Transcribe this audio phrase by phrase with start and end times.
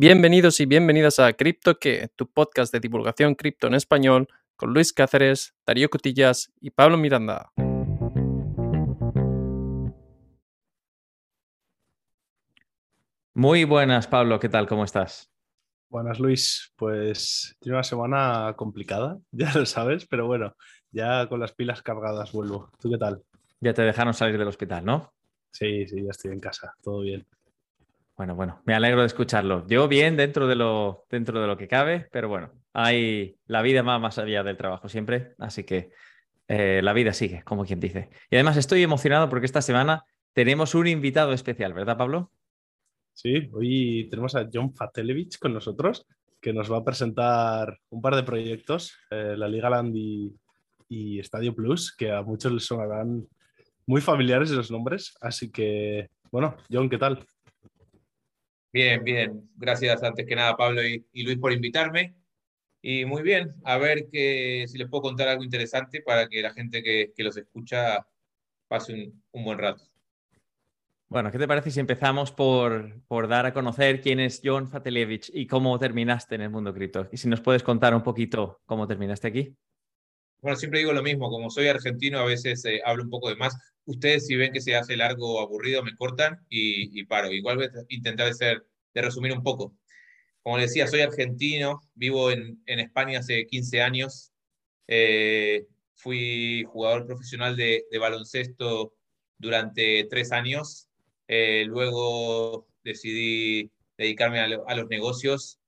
[0.00, 4.92] Bienvenidos y bienvenidas a Cripto que, tu podcast de divulgación cripto en español, con Luis
[4.92, 7.50] Cáceres, Darío Cotillas y Pablo Miranda.
[13.34, 14.68] Muy buenas, Pablo, ¿qué tal?
[14.68, 15.32] ¿Cómo estás?
[15.88, 16.72] Buenas, Luis.
[16.76, 20.54] Pues tiene una semana complicada, ya lo sabes, pero bueno,
[20.92, 22.70] ya con las pilas cargadas vuelvo.
[22.78, 23.24] ¿Tú qué tal?
[23.58, 25.12] Ya te dejaron salir del hospital, ¿no?
[25.50, 27.26] Sí, sí, ya estoy en casa, todo bien.
[28.18, 29.64] Bueno, bueno, me alegro de escucharlo.
[29.68, 33.84] Yo bien dentro de lo, dentro de lo que cabe, pero bueno, hay la vida
[33.84, 35.92] más, más allá del trabajo siempre, así que
[36.48, 38.10] eh, la vida sigue, como quien dice.
[38.28, 42.32] Y además estoy emocionado porque esta semana tenemos un invitado especial, ¿verdad, Pablo?
[43.12, 46.04] Sí, hoy tenemos a John Fatelevich con nosotros,
[46.40, 50.34] que nos va a presentar un par de proyectos, eh, la Liga Land y,
[50.88, 53.28] y Estadio Plus, que a muchos les sonarán
[53.86, 55.16] muy familiares esos nombres.
[55.20, 57.24] Así que, bueno, John, ¿qué tal?
[58.72, 59.50] Bien, bien.
[59.56, 62.14] Gracias antes que nada, Pablo y, Luis, por invitarme.
[62.82, 66.52] Y muy bien, a ver que, si les puedo contar algo interesante para que la
[66.52, 68.06] gente que, los escucha
[68.68, 69.84] pase un, buen rato.
[71.08, 75.30] Bueno, ¿qué te parece si empezamos por, por dar a conocer quién es John Fatelevich
[75.32, 77.08] y cómo terminaste en el mundo cripto?
[77.10, 79.56] Y si nos puedes contar un poquito cómo terminaste aquí.
[80.40, 83.36] Bueno, siempre digo lo mismo, como soy argentino a veces eh, hablo un poco de
[83.36, 83.56] más.
[83.86, 87.32] Ustedes si ven que se hace largo o aburrido me cortan y, paro.
[87.32, 89.74] Igual voy a intentar de, ser, de resumir un poco.
[90.42, 94.32] Como les decía, soy argentino, vivo en, en España hace 15 años.
[94.86, 98.94] Eh, fui jugador profesional de, de, baloncesto
[99.38, 100.88] durante tres años.
[101.26, 105.58] Eh, luego decidí dedicarme a, a los negocios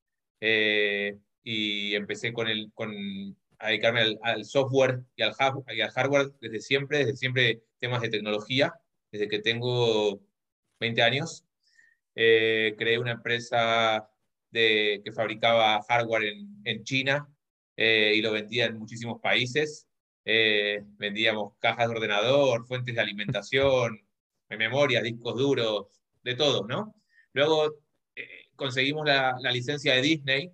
[1.43, 7.17] y empecé con, el, con a dedicarme al, software y al, hardware desde siempre, desde
[7.17, 8.75] siempre temas de tecnología,
[9.13, 10.21] desde que tengo
[10.81, 11.45] 20 años.
[12.15, 14.09] Eh, creé una empresa
[14.51, 17.29] de, que fabricaba hardware en, en China
[17.77, 19.87] eh, y lo vendía en muchísimos países.
[20.25, 24.01] Eh, vendíamos cajas de ordenador, fuentes de alimentación,
[24.49, 25.87] memorias, discos duros,
[26.23, 26.95] de todo, ¿no?
[27.33, 27.75] Luego
[28.57, 30.53] conseguimos la, la licencia de Disney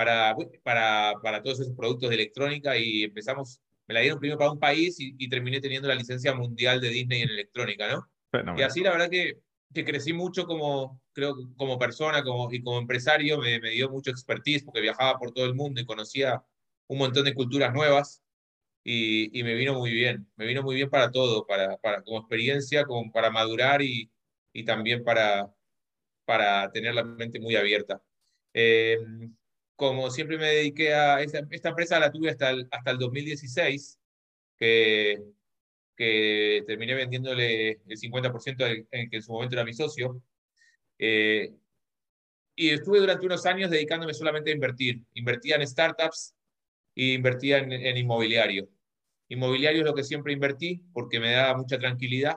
[0.00, 4.52] para, para, para todos esos productos de electrónica y empezamos, me la dieron primero para
[4.52, 8.56] un país y, terminé teniendo la licencia mundial de Disney en electrónica, ¿no?
[8.56, 9.40] Y así la verdad que,
[9.74, 14.10] que, crecí mucho como, creo, como persona como, y como empresario, me, me dio mucho
[14.10, 16.42] expertise porque viajaba por todo el mundo y conocía
[16.86, 18.22] un montón de culturas nuevas.
[18.82, 22.20] Y, y, me vino muy bien, me vino muy bien para todo, para, para como
[22.20, 24.10] experiencia, como para madurar y,
[24.54, 25.52] y también para,
[26.24, 28.02] para tener la mente muy abierta.
[28.54, 28.96] Eh,
[29.80, 33.98] como siempre me dediqué a esta, empresa, la tuve hasta el, hasta el 2016,
[34.58, 35.18] que,
[35.96, 40.22] que terminé vendiéndole el 50% en que en su momento era mi socio.
[40.98, 41.54] Eh,
[42.54, 45.02] y estuve durante unos años dedicándome solamente a invertir.
[45.14, 46.34] Invertía en startups
[46.94, 48.68] e invertía en, inmobiliario.
[49.28, 52.36] Inmobiliario es lo que siempre invertí porque me da mucha tranquilidad.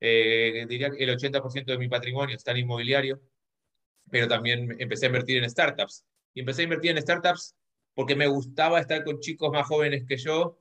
[0.00, 3.22] Eh, diría que el 80% de mi patrimonio está en inmobiliario,
[4.10, 7.54] pero también empecé a invertir en startups y empecé a invertir en startups
[7.94, 10.58] porque me gustaba estar con chicos más jóvenes que yo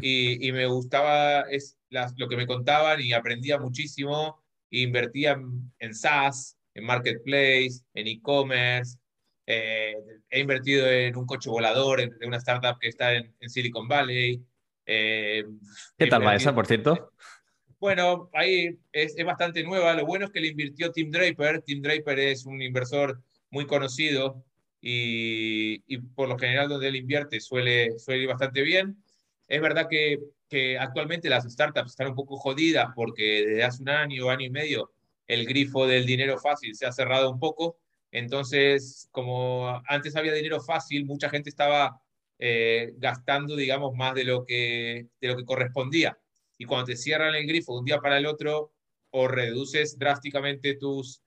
[0.00, 1.78] y, y me gustaba es,
[2.16, 4.42] lo que me contaban y aprendía muchísimo.
[4.70, 5.40] E invertía
[5.78, 8.98] en, SaaS, en Marketplace, en e-commerce.
[9.46, 9.94] Eh,
[10.30, 14.42] he invertido en un coche volador, en, una startup que está en, Silicon Valley.
[14.84, 15.44] Eh,
[15.96, 17.12] ¿Qué tal va esa, por cierto?
[17.78, 19.94] Bueno, ahí es, es, bastante nueva.
[19.94, 21.62] Lo bueno es que le invirtió Tim Draper.
[21.62, 24.44] Tim Draper es un inversor muy conocido
[24.86, 29.02] y, por lo general donde él invierte suele, suele ir bastante bien.
[29.48, 30.18] Es verdad que,
[30.48, 34.50] que actualmente las startups están un poco jodidas porque desde hace un año, año y
[34.50, 34.92] medio,
[35.26, 37.78] el grifo del dinero fácil se ha cerrado un poco.
[38.10, 41.98] Entonces, como antes había dinero fácil, mucha gente estaba
[42.38, 46.18] eh, gastando, digamos, más de lo, que, de lo que correspondía.
[46.58, 48.72] Y cuando te cierran el grifo de un día para el otro,
[49.10, 51.22] o reduces drásticamente tus,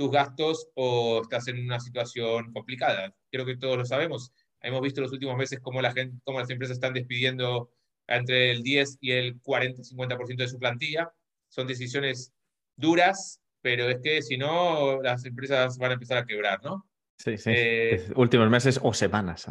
[0.00, 3.14] tus gastos o estás en una situación complicada.
[3.30, 4.32] Creo que todos lo sabemos.
[4.62, 7.70] Hemos visto los últimos meses cómo, la gente, cómo las empresas están despidiendo
[8.06, 11.12] entre el 10 y el 40-50% de su plantilla.
[11.50, 12.32] Son decisiones
[12.76, 16.88] duras, pero es que si no, las empresas van a empezar a quebrar, ¿no?
[17.18, 17.50] Sí, sí.
[17.54, 19.50] Eh, últimos meses o semanas.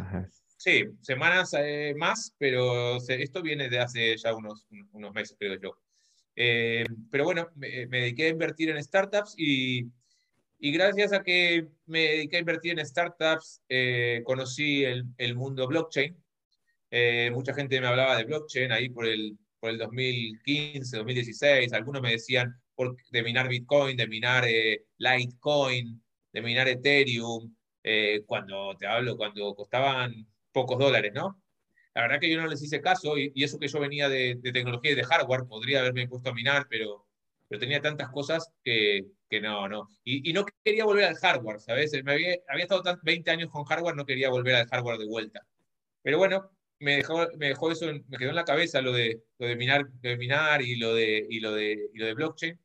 [0.58, 5.78] Sí, semanas eh, más, pero esto viene de hace ya unos, unos meses, creo yo.
[6.36, 9.92] Eh, pero bueno, me, me, dediqué a invertir en startups y
[10.60, 15.68] y gracias a que me dediqué a invertir en startups, eh, conocí el, el, mundo
[15.68, 16.16] blockchain.
[16.92, 21.74] Eh, mucha gente me hablaba de blockchain ahí por el, por el 2015, 2016.
[21.74, 26.02] Algunos me decían por, de minar Bitcoin, de minar eh, Litecoin.
[26.34, 31.42] de minar Ethereum, eh, cuando te hablo, cuando costaban pocos dólares, ¿no?
[31.94, 34.92] La verdad que yo no les hice caso y, eso que yo venía de, tecnología
[34.92, 37.08] y de hardware, podría haberme puesto a minar, pero,
[37.50, 39.90] pero tenía tantas cosas que, que no, no.
[40.04, 41.92] Y, no quería volver al hardware, ¿sabes?
[42.04, 45.46] Me había, había estado 20 años con hardware, no quería volver al hardware de vuelta.
[46.04, 49.48] Pero bueno, me dejó, me dejó eso, me quedó en la cabeza lo de, lo
[49.48, 52.60] de, minar, de minar y lo de, y lo de, y lo de blockchain.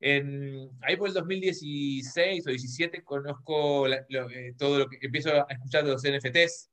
[0.00, 5.82] En, ahí por el 2016 o 17 conozco eh, todo lo que empiezo a escuchar
[5.82, 6.70] de los NFTs,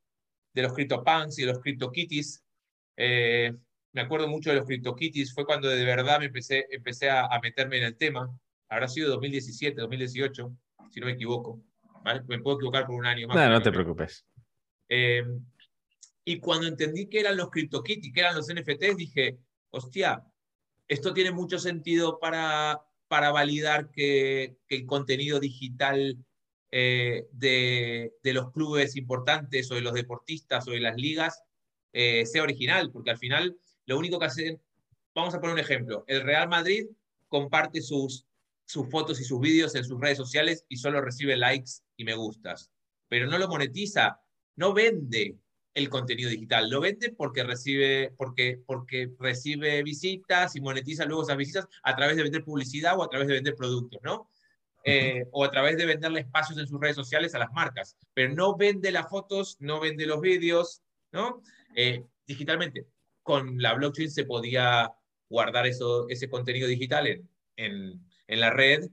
[0.54, 2.44] de los CryptoPunks y de los CryptoKitties.
[2.98, 3.54] Eh,
[3.94, 7.40] me acuerdo mucho de los CryptoKitties, fue cuando de verdad me empecé, empecé a, a
[7.40, 8.30] meterme en el tema
[8.72, 10.58] habrá sido 2017, 2018,
[10.90, 11.62] si no me equivoco.
[12.28, 13.36] Me puedo equivocar por un año más.
[13.36, 14.26] No, no te preocupes.
[14.90, 15.24] Eh,
[16.24, 19.38] y cuando entendí que eran los CryptoKitties, que eran los NFTs, dije,
[19.72, 20.24] hostia,
[20.88, 26.18] esto tiene mucho sentido para, para validar que, el contenido digital
[26.72, 31.44] eh, de, de, los clubes importantes o de los deportistas o de las ligas
[31.92, 34.62] eh, sea original, porque al final lo único que hacen,
[35.14, 36.88] vamos a poner un ejemplo, el Real Madrid
[37.28, 38.26] comparte sus
[38.72, 42.16] sus fotos y sus vídeos en sus redes sociales y solo recibe likes y me
[42.16, 42.72] gustas.
[43.10, 44.22] Pero no lo monetiza,
[44.56, 45.36] no vende
[45.74, 51.38] el contenido digital, lo vende porque recibe, porque, porque recibe visitas y monetiza luego esas
[51.38, 54.30] visitas a través de vender publicidad o a través de vender productos, ¿no?
[54.84, 58.34] Eh, o a través de venderle espacios en sus redes sociales a las marcas, pero
[58.34, 60.82] no vende las fotos, no vende los vídeos,
[61.12, 61.44] ¿no?
[61.76, 62.88] Eh, digitalmente.
[63.24, 64.92] Con la blockchain se podía
[65.30, 68.90] guardar eso, ese contenido digital en, en, en la red,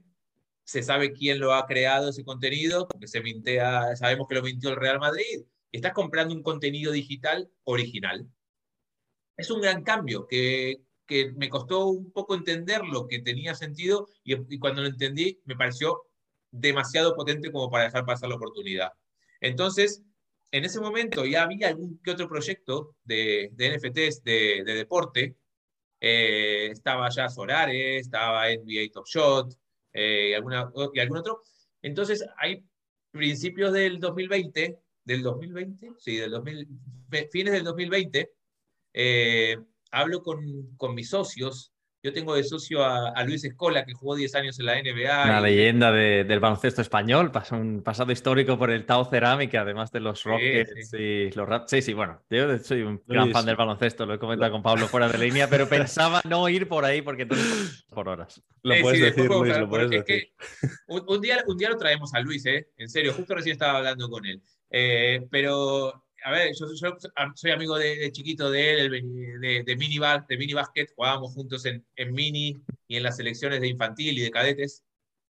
[0.63, 4.69] se sabe quién lo ha creado ese contenido, porque se mintea, sabemos que lo mintió
[4.69, 8.27] el Real Madrid, estás comprando un contenido digital original.
[9.35, 14.07] Es un gran cambio que, que me costó un poco entender lo que tenía sentido
[14.23, 16.03] y, cuando lo entendí me pareció
[16.51, 18.91] demasiado potente como para dejar pasar la oportunidad.
[19.41, 20.03] Entonces,
[20.51, 25.35] en ese momento ya había algún que otro proyecto de, de NFTs de, de deporte
[25.99, 29.53] eh, estaba ya Sorare, estaba NBA Top Shot
[29.93, 31.43] eh, y, alguna, y algún otro.
[31.81, 32.63] Entonces, hay
[33.11, 36.67] principios del 2020, del 2020, sí, del 2000,
[37.31, 38.31] fines del 2020,
[38.93, 39.57] eh,
[39.91, 44.35] hablo con, con mis socios yo tengo de socio a, Luis Escola, que jugó 10
[44.35, 45.23] años en la NBA.
[45.25, 49.99] Una leyenda del baloncesto español, pasó un pasado histórico por el Tau Cerámica, además de
[49.99, 51.71] los Rockets y los Raps.
[51.71, 54.87] Sí, sí, bueno, yo soy un gran fan del baloncesto, lo he comentado con Pablo
[54.87, 58.41] fuera de línea, pero pensaba no ir por ahí porque entonces por horas.
[58.63, 60.31] Lo puedes decir, Luis, lo puedes decir.
[60.87, 62.69] un, día, un día lo traemos a Luis, ¿eh?
[62.77, 64.41] En serio, justo recién estaba hablando con él.
[64.71, 66.67] Eh, pero a ver, yo,
[67.35, 68.91] soy amigo de, chiquito de él,
[69.41, 72.55] de, de, mini, de mini basket, jugábamos juntos en, en, mini
[72.87, 74.83] y en las selecciones de infantil y de cadetes.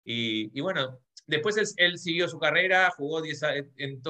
[0.04, 3.42] Y, y bueno, después él, siguió su carrera, jugó 10
[3.76, 4.02] en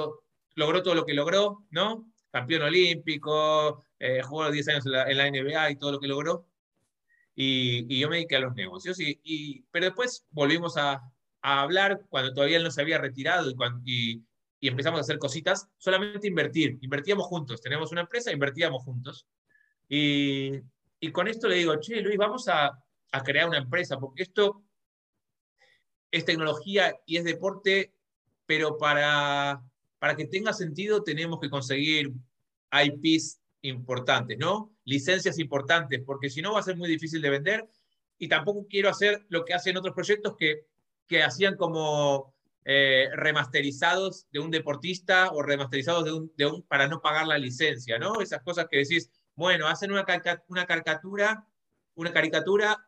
[0.57, 2.11] logró todo lo que logró, ¿no?
[2.31, 6.09] Campeón olímpico, eh, jugó 10 años en la, en la, NBA y todo lo que
[6.09, 6.49] logró.
[7.35, 8.99] Y, y yo me dediqué a los negocios.
[9.01, 11.03] Y, y pero después volvimos a,
[11.43, 14.23] a, hablar cuando todavía él no se había retirado y, cuando, y,
[14.67, 16.77] y empezamos a hacer cositas, solamente invertir.
[16.81, 17.61] Invertíamos juntos.
[17.61, 19.25] Tenemos una empresa, invertíamos juntos.
[19.89, 20.55] Y,
[20.99, 22.77] y con esto le digo, che, Luis, vamos a,
[23.13, 24.65] a, crear una empresa, porque esto
[26.11, 27.95] es tecnología y es deporte,
[28.45, 29.63] pero para,
[30.01, 32.13] para que tenga sentido tenemos que conseguir
[32.73, 34.75] IPs importantes, ¿no?
[34.83, 37.69] Licencias importantes, porque si no va a ser muy difícil de vender.
[38.19, 40.67] Y tampoco quiero hacer lo que hacen otros proyectos que,
[41.07, 42.35] que hacían como
[42.69, 47.97] eh, remasterizados de un deportista o remasterizados de un, de para no pagar la licencia,
[47.97, 48.21] ¿no?
[48.21, 50.05] Esas cosas que decís, bueno, hacen una,
[50.49, 51.47] una caricatura,
[51.95, 52.85] una caricatura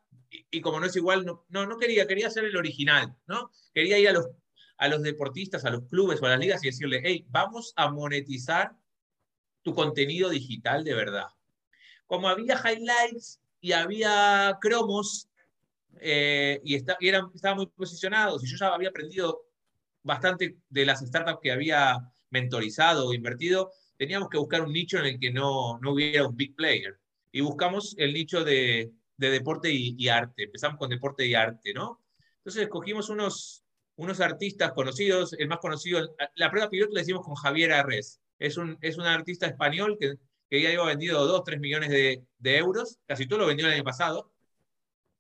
[0.51, 3.53] y, como no es igual, no, no, quería, quería hacer el original, ¿no?
[3.73, 4.27] Quería ir a los,
[4.79, 7.89] a los deportistas, a los clubes o a las ligas y decirle, hey, vamos a
[7.89, 8.73] monetizar
[9.63, 11.29] tu contenido digital de verdad.
[12.09, 15.29] Como había highlights y había cromos
[16.01, 19.48] eh, y, estaban muy posicionados y yo ya había aprendido
[20.09, 21.99] bastante de las startups que había
[22.31, 26.35] mentorizado o invertido, teníamos que buscar un nicho en el que no, no hubiera un
[26.35, 26.99] big player.
[27.31, 30.45] Y buscamos el nicho de, de deporte y, arte.
[30.45, 32.03] Empezamos con deporte y arte, ¿no?
[32.39, 33.65] Entonces escogimos unos,
[33.97, 35.35] unos artistas conocidos.
[35.35, 38.19] El más conocido, la prueba piloto le decimos con Javier Arres.
[38.39, 40.15] Es un, es un artista español que,
[40.49, 42.99] que ya lleva vendido 2, 3 millones de, de, euros.
[43.07, 44.33] Casi todo lo vendió el año pasado.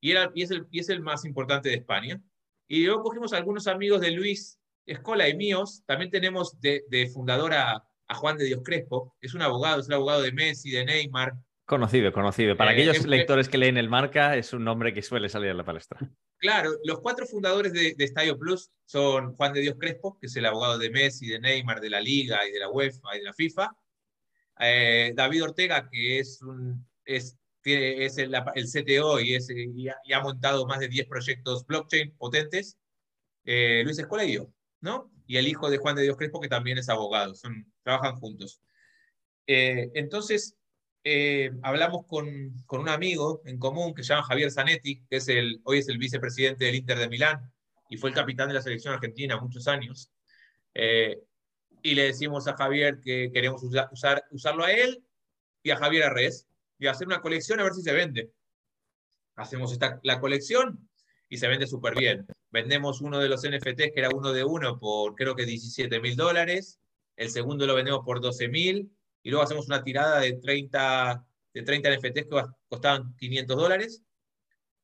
[0.01, 2.23] Y, era, y, es el, y es el más importante de España.
[2.69, 7.85] Y luego cogimos algunos amigos de Luis Escola y míos, también tenemos de, fundador a,
[8.11, 11.35] Juan de Dios Crespo, es un abogado, es el abogado de Messi, de Neymar,
[11.67, 12.57] Conocido, conocido.
[12.57, 15.29] Para Eh, aquellos es que- lectores que leen el marca, es un nombre que suele
[15.29, 15.99] salir a la palestra.
[16.39, 20.37] Claro, los cuatro fundadores de, de Estadio Plus son Juan de Dios Crespo, que es
[20.37, 23.25] el abogado de Messi, de Neymar, de la Liga y de la UEFA y de
[23.25, 23.71] la FIFA.
[24.61, 29.89] Eh, David Ortega, que es, un, es, tiene- es el, el CTO y, es, y,
[29.89, 32.79] ha, y ha montado más de 10 proyectos blockchain potentes.
[33.45, 35.11] Eh, Luis Escola y yo, ¿no?
[35.27, 38.61] Y el hijo de Juan de Dios Crespo, que también es abogado, son, trabajan juntos.
[39.47, 40.57] Eh, entonces,
[41.05, 42.27] eh, hablamos con,
[42.67, 45.89] con, un amigo en común que se llama Javier Zanetti, que es el, hoy es
[45.89, 47.53] el vicepresidente del Inter de Milán
[47.89, 50.11] y fue el capitán de la selección argentina muchos años.
[50.75, 51.19] Eh,
[51.83, 55.03] y le decimos a Javier que queremos usar, usar, usarlo a él
[55.63, 56.47] y a Javier Arres
[56.79, 58.31] y hacer una colección a ver si se vende.
[59.37, 60.89] Hacemos esta, la colección
[61.29, 62.27] y se vende súper bien.
[62.51, 66.17] Vendemos uno de los NFTs que era uno de uno por creo que 17 mil
[66.17, 66.81] dólares,
[67.17, 68.91] el segundo lo vendemos por 12 mil
[69.23, 74.03] y luego hacemos una tirada de 30, de 30 NFTs que costaban 500 dólares,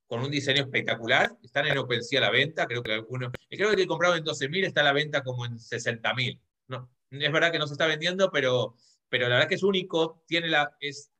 [0.06, 1.36] con un diseño espectacular.
[1.42, 4.64] Están en OpenSea a la venta, creo que algunos, creo que el comprado en 12.000
[4.64, 6.40] está a la venta como en 60.000.
[6.68, 8.76] No, es verdad que no se está vendiendo, pero,
[9.08, 11.10] pero la verdad que es único, tiene la, es,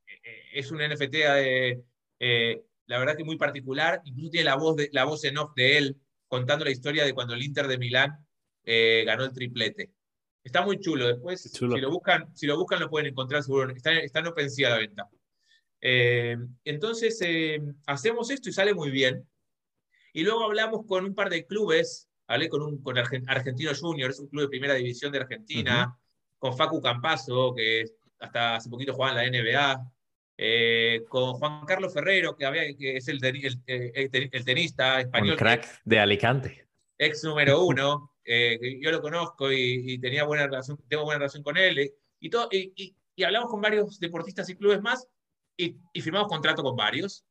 [0.52, 1.82] es un NFT, eh,
[2.18, 5.54] eh, la verdad que muy particular, incluso tiene la voz, de, la voz en off
[5.54, 6.00] de él,
[6.34, 8.18] contando la historia de cuando el Inter de Milán
[8.64, 9.92] eh, ganó el triplete.
[10.42, 11.06] Está muy chulo.
[11.06, 11.76] Después, chulo.
[11.76, 13.70] Si, lo buscan, si lo buscan, lo pueden encontrar seguro.
[13.70, 15.08] Está, está en OpenSea a la venta.
[15.80, 19.24] Eh, entonces, eh, hacemos esto y sale muy bien.
[20.12, 22.08] Y luego hablamos con un par de clubes.
[22.26, 25.86] Hablé con, un, con Argentino Junior, es un club de primera división de Argentina.
[25.86, 25.98] Uh -huh.
[26.38, 27.84] Con Facu Campazo, que
[28.18, 29.92] hasta hace poquito jugaba en la NBA.
[30.36, 35.32] Eh, con Juan Carlos Ferrero, que, había, que es el, el, el, el tenista español.
[35.32, 36.66] Un crack de Alicante.
[36.98, 38.12] Ex número uno.
[38.24, 42.30] Eh, yo lo conozco y, y, tenía buena relación, tengo buena relación con él, y,
[42.30, 45.06] todo, y, y, y hablamos con varios deportistas y clubes más,
[45.56, 47.24] y, firmamos contrato con varios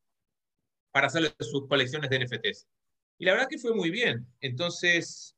[0.91, 2.67] para hacer sus colecciones de NFTs.
[3.17, 4.27] Y la verdad que fue muy bien.
[4.39, 5.35] Entonces,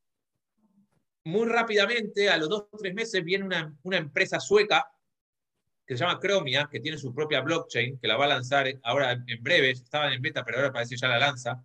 [1.24, 4.86] muy rápidamente, a los dos o tres meses, viene una, una empresa sueca
[5.86, 9.12] que se llama Chromia, que tiene su propia blockchain, que la va a lanzar ahora
[9.12, 11.64] en breve, estaban en beta, pero ahora parece que ya la lanza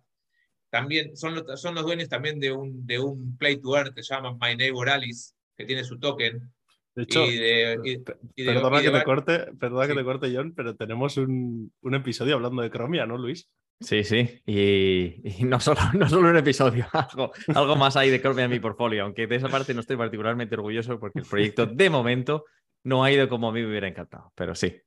[0.72, 4.02] también son los, son los dueños también de un, de un play to earn que
[4.02, 6.50] se llama My Neighbor Alice, que tiene su token.
[6.94, 7.90] De hecho, y de, y,
[8.36, 9.90] y de, perdona, que, te corte, perdona sí.
[9.90, 13.50] que te corte, John, pero tenemos un, un, episodio hablando de Chromia, ¿no, Luis?
[13.80, 18.22] Sí, sí, y, y no, solo, no solo un episodio, algo, algo más hay de
[18.22, 21.66] Chromia en mi portfolio, aunque de esa parte no estoy particularmente orgulloso porque el proyecto
[21.66, 22.44] de momento
[22.84, 24.80] no ha ido como a mí me hubiera encantado, pero sí,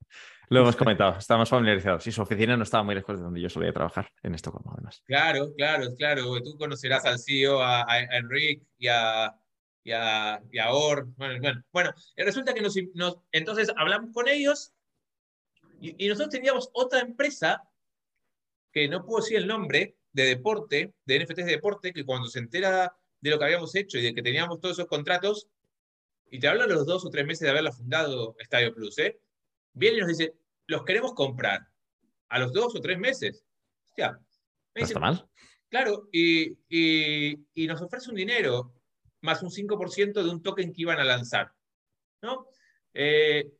[0.49, 3.49] lo hemos comentado, estamos familiarizados y su oficina no estaba muy lejos de donde yo
[3.49, 5.01] solía trabajar en Estocolmo, además.
[5.05, 6.41] Claro, claro, claro.
[6.41, 9.33] Tú conocerás al CEO, a, a Enric y a,
[9.83, 11.07] y a, y a Or.
[11.15, 14.73] Bueno, bueno, bueno, resulta que nos, nos, entonces hablamos con ellos
[15.79, 17.63] y, y, nosotros teníamos otra empresa
[18.71, 22.39] que no puedo decir el nombre, de deporte, de NFTs de deporte, que cuando se
[22.39, 25.49] entera de lo que habíamos hecho y de que teníamos todos esos contratos,
[26.29, 29.20] y te hablo de los dos o tres meses de haberla fundado Estadio Plus, ¿eh?
[29.74, 30.34] viene y nos dice,
[30.67, 31.67] los queremos comprar
[32.29, 33.46] a los dos o tres meses.
[33.89, 34.20] Hostia,
[34.74, 35.29] me está mal.
[35.70, 38.74] Claro, y, y, y, nos ofrece un dinero
[39.22, 41.51] más un 5% de un token que iban a lanzar.
[42.22, 42.48] ¿no?
[42.94, 43.51] Eh,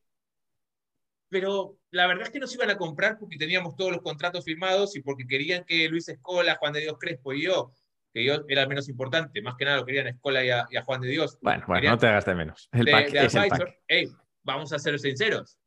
[1.30, 4.96] pero la verdad es que nos iban a comprar porque teníamos todos los contratos firmados
[4.96, 7.74] y porque querían que Luis Escola, Juan de Dios Crespo y yo,
[8.16, 10.66] que yo era el menos importante, más que nada lo querían a Escola y a,
[10.70, 11.38] y a Juan de Dios.
[11.42, 12.70] Bueno, bueno, no te hagas de menos.
[12.72, 13.80] El de, pack de es el pack.
[13.90, 14.10] Hey,
[14.44, 15.58] vamos a ser sinceros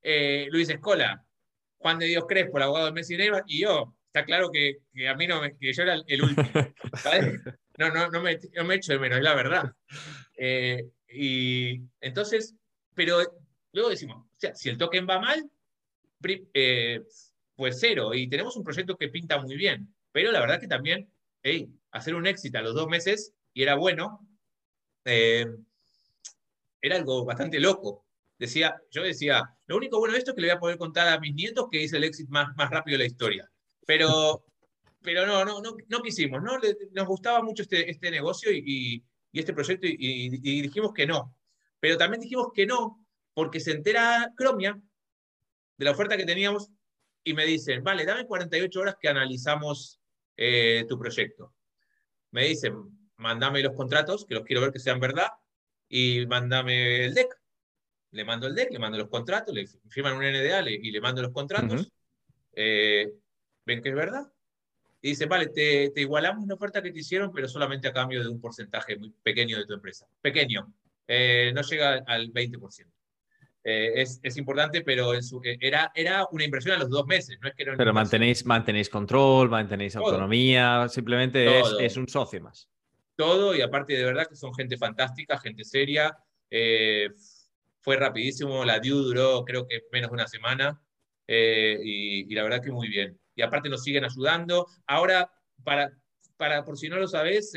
[0.00, 1.22] eh, Luis Escola,
[1.76, 3.94] Juan de Dios Crespo, el abogado de Messi Neymar, y yo.
[4.06, 6.48] Está claro que, que, a mí no me, que yo era el último.
[6.96, 7.42] ¿sabes?
[7.76, 9.72] No, no, no me, no me echo de menos, es la verdad.
[10.34, 12.56] Eh, y entonces,
[12.94, 13.18] pero
[13.72, 15.44] luego decimos, o sea, si el token va mal,
[16.54, 17.02] eh,
[17.54, 18.14] pues cero.
[18.14, 19.94] Y tenemos un proyecto que pinta muy bien.
[20.10, 21.12] Pero la verdad que también,
[21.42, 24.26] hey, hacer un éxito a los dos meses, y era bueno,
[25.04, 25.46] eh,
[26.80, 30.48] era algo bastante loco decía, yo decía, lo único bueno de esto es que le
[30.48, 33.04] voy a poder contar a mis nietos que hice el éxito más, más rápido de
[33.04, 33.50] la historia.
[33.86, 34.44] Pero,
[35.02, 36.58] pero no, no, no, no quisimos, ¿no?
[36.92, 39.02] Nos gustaba mucho este, este negocio y,
[39.32, 40.28] y, este proyecto y,
[40.62, 41.34] dijimos que no.
[41.80, 43.04] Pero también dijimos que no
[43.34, 44.80] porque se entera Chromia
[45.76, 46.70] de la oferta que teníamos
[47.22, 50.00] y me dicen, vale, dame 48 horas que analizamos
[50.36, 51.54] eh, tu proyecto.
[52.30, 52.74] Me dicen,
[53.16, 55.28] mándame los contratos, que los quiero ver que sean verdad,
[55.88, 57.38] y mándame el deck
[58.10, 61.00] le mando el deck, le mando los contratos, le firman un NDA le, y le
[61.00, 61.82] mando los contratos.
[61.82, 61.92] Uh -huh.
[62.54, 63.12] eh,
[63.66, 64.26] ¿Ven que es verdad?
[65.00, 68.22] Y dice, vale, te, te, igualamos la oferta que te hicieron, pero solamente a cambio
[68.22, 70.06] de un porcentaje muy pequeño de tu empresa.
[70.20, 70.72] Pequeño.
[71.06, 72.86] Eh, no llega al 20%.
[73.70, 77.04] Eh, es, es, importante, pero en su, eh, era, era una inversión a los dos
[77.04, 82.08] meses, no es que era Pero mantenéis, mantenéis control, mantenéis autonomía, simplemente es, es, un
[82.08, 82.66] socio más.
[83.14, 86.16] Todo, y aparte de verdad que son gente fantástica, gente seria.
[86.50, 87.10] Eh,
[87.82, 90.80] fue rapidísimo, la due duró creo que menos de una semana,
[91.26, 93.20] y, y, la verdad que muy bien.
[93.34, 94.66] Y aparte nos siguen ayudando.
[94.86, 95.30] Ahora,
[95.62, 95.92] para,
[96.38, 97.52] para por si no lo sabes,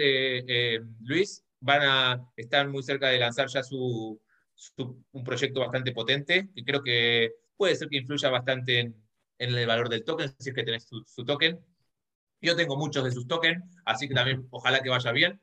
[1.03, 4.19] Luis, van a estar muy cerca de lanzar ya su
[4.77, 8.95] un proyecto bastante potente, que creo que puede ser que influya bastante en,
[9.37, 11.59] en el valor del token, si es que tenés su, token.
[12.41, 15.39] Yo tengo muchos de sus tokens, así que también ojalá que vaya bien.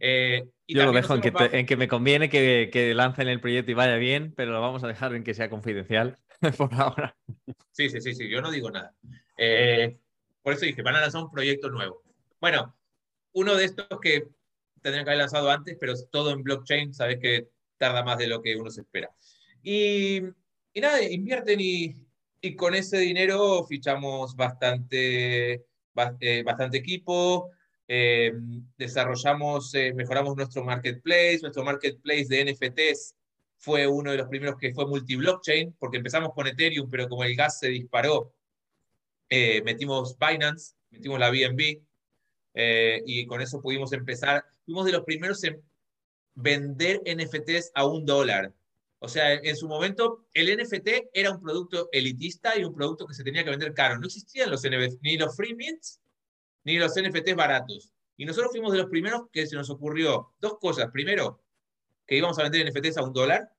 [0.00, 3.40] Eh, y Yo lo dejo en que, en que, me conviene que, que, lancen el
[3.40, 6.18] proyecto y vaya bien, pero lo vamos a dejar en que sea confidencial
[6.58, 7.16] por ahora.
[7.72, 8.94] Sí, sí, sí, sí, yo no digo nada.
[9.36, 9.96] Eh,
[10.42, 12.02] por eso dije, van a lanzar un proyecto nuevo.
[12.40, 12.76] Bueno,
[13.32, 14.28] uno de estos que
[14.82, 17.48] tendrían que haber lanzado antes, pero todo en blockchain, sabes que
[17.84, 19.10] tarda más de lo que uno se espera.
[19.62, 20.22] Y,
[20.74, 21.94] nada, invierten y,
[22.40, 25.52] y, con ese dinero fichamos bastante,
[26.20, 27.50] eh, bastante equipo,
[27.86, 28.32] eh,
[28.78, 33.16] desarrollamos, eh, mejoramos nuestro marketplace, nuestro marketplace de NFTs
[33.58, 37.36] fue uno de los primeros que fue multi-blockchain, porque empezamos con Ethereum, pero como el
[37.36, 38.32] gas se disparó,
[39.64, 41.82] metimos Binance, metimos la BNB,
[43.06, 44.44] y con eso pudimos empezar.
[44.64, 45.60] Fuimos de los primeros en
[46.34, 48.52] vender NFTs a un dólar.
[48.98, 53.14] O sea, en su momento el NFT era un producto elitista y un producto que
[53.14, 53.98] se tenía que vender caro.
[53.98, 54.62] No existían los
[55.02, 56.00] ni los free mints,
[56.64, 57.92] ni los NFTs baratos.
[58.16, 60.90] Y nosotros fuimos de los primeros que se nos ocurrió dos cosas.
[60.90, 61.42] Primero,
[62.06, 63.50] que íbamos a vender NFTs a un dólar,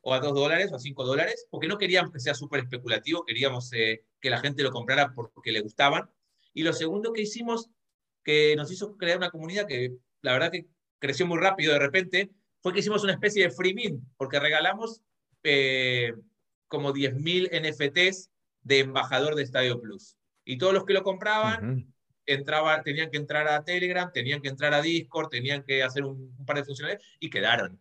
[0.00, 3.24] o a dos dólares, o a cinco dólares, porque no queríamos que sea súper especulativo,
[3.24, 6.10] queríamos eh, que la gente lo comprara porque le gustaban.
[6.52, 7.70] Y lo segundo que hicimos,
[8.22, 10.66] que nos hizo crear una comunidad que la verdad que
[11.04, 12.30] creció muy rápido de repente,
[12.62, 15.02] fue que hicimos una especie de free mint, porque regalamos
[15.42, 16.14] eh,
[16.66, 18.30] como 10.000 NFTs
[18.62, 20.16] de embajador de Estadio Plus.
[20.46, 21.92] Y todos los que lo compraban
[22.24, 26.56] tenían que entrar a Telegram, tenían que entrar a Discord, tenían que hacer un, par
[26.56, 27.78] de funciones y quedaron.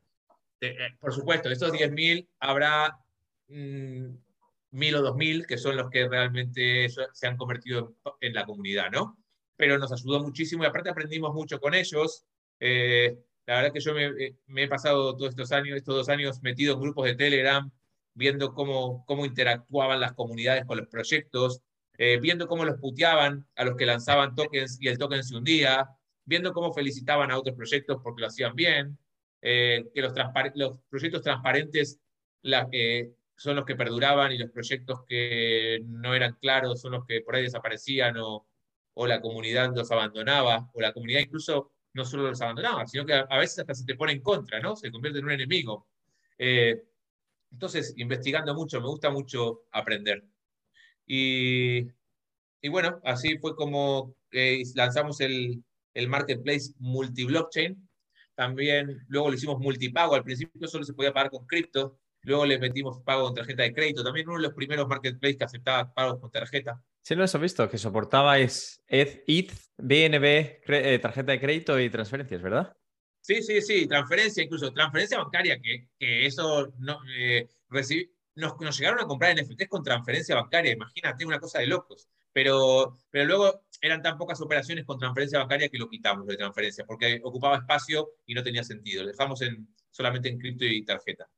[0.59, 2.99] Eh, por supuesto, de esos 10.000 habrá
[3.47, 3.53] mm,
[4.71, 8.91] mil 1.000 o 2.000 que son los que realmente se han convertido en la comunidad,
[8.91, 9.17] ¿no?
[9.55, 12.25] Pero nos ayudó muchísimo y aparte aprendimos mucho con ellos.
[12.65, 16.41] Eh, la verdad que yo eh, me, he pasado todos estos años, estos dos años
[16.41, 17.69] metido en grupos de Telegram,
[18.13, 21.61] viendo cómo, cómo interactuaban las comunidades con los proyectos,
[21.97, 25.89] eh, viendo cómo los puteaban a los que lanzaban tokens y el token se hundía,
[26.23, 28.97] viendo cómo felicitaban a otros proyectos porque lo hacían bien,
[29.41, 30.13] que los,
[30.55, 31.99] los, proyectos transparentes
[32.43, 32.69] la,
[33.35, 37.35] son los que perduraban y los proyectos que no eran claros son los que por
[37.35, 38.47] ahí desaparecían o,
[38.93, 43.13] o la comunidad los abandonaba, o la comunidad incluso no solo los abandonaba, sino que
[43.13, 44.75] a, veces hasta se te pone en contra, ¿no?
[44.75, 45.87] Se convierte en un enemigo.
[46.37, 46.83] Eh,
[47.51, 50.23] entonces, investigando mucho, me gusta mucho aprender.
[51.05, 51.87] Y,
[52.61, 57.89] y bueno, así fue como eh, lanzamos el, el marketplace multi-blockchain.
[58.35, 60.15] También luego lo hicimos multipago.
[60.15, 61.99] Al principio solo se podía pagar con cripto.
[62.23, 64.03] Luego le metimos pago con tarjeta de crédito.
[64.03, 66.81] También uno de los primeros marketplaces que aceptaba pagos con tarjeta.
[67.01, 72.75] Sí, lo he visto, que soportabais ETH, BNB, eh, tarjeta de crédito y transferencias, ¿verdad?
[73.19, 77.47] Sí, sí, sí, transferencia, incluso transferencia bancaria, que, que eso no, eh,
[78.35, 82.07] nos, nos, llegaron a comprar NFTs con transferencia bancaria, imagínate, una cosa de locos.
[82.31, 86.85] Pero, pero luego eran tan pocas operaciones con transferencia bancaria que lo quitamos de transferencia,
[86.85, 89.03] porque ocupaba espacio y no tenía sentido.
[89.03, 91.29] Lo dejamos en, solamente en cripto y tarjeta.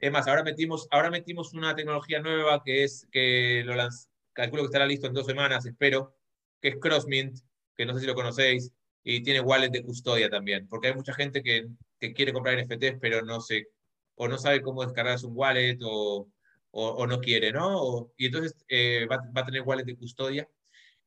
[0.00, 4.62] Es más, ahora metimos, ahora metimos una tecnología nueva que es que lo lanzamos calculo
[4.62, 6.14] que estará listo en dos semanas, espero,
[6.60, 7.38] que es Crossmint,
[7.74, 8.70] que no sé si lo conocéis,
[9.02, 11.66] y tiene wallet de custodia también, porque hay mucha gente que,
[11.98, 13.68] que quiere comprar NFTs, pero no sé,
[14.14, 16.28] o no sabe cómo descargarse un wallet, o,
[16.70, 18.12] o, no quiere, ¿no?
[18.18, 20.46] y entonces eh, va, va, a tener wallet de custodia.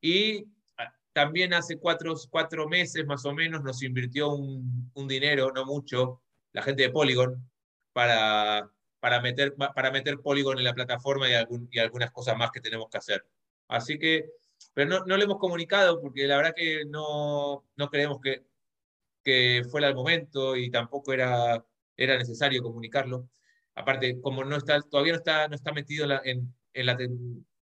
[0.02, 0.46] Y
[0.78, 5.66] ah, también hace cuatro, cuatro meses más o menos nos invirtió un, un dinero, no
[5.66, 6.24] mucho,
[6.54, 7.48] la gente de Polygon,
[7.94, 12.52] para para meter, para meter Polygon en la plataforma y, algún, y algunas cosas más
[12.52, 13.26] que tenemos que hacer.
[13.68, 14.30] Así que,
[14.74, 18.46] pero no, no lo hemos comunicado porque la verdad que no, no creemos que,
[19.24, 21.64] que fuera el momento y tampoco era,
[21.96, 23.30] era necesario comunicarlo.
[23.76, 26.98] Aparte, como no está, todavía no está, no está metido en la, en, la,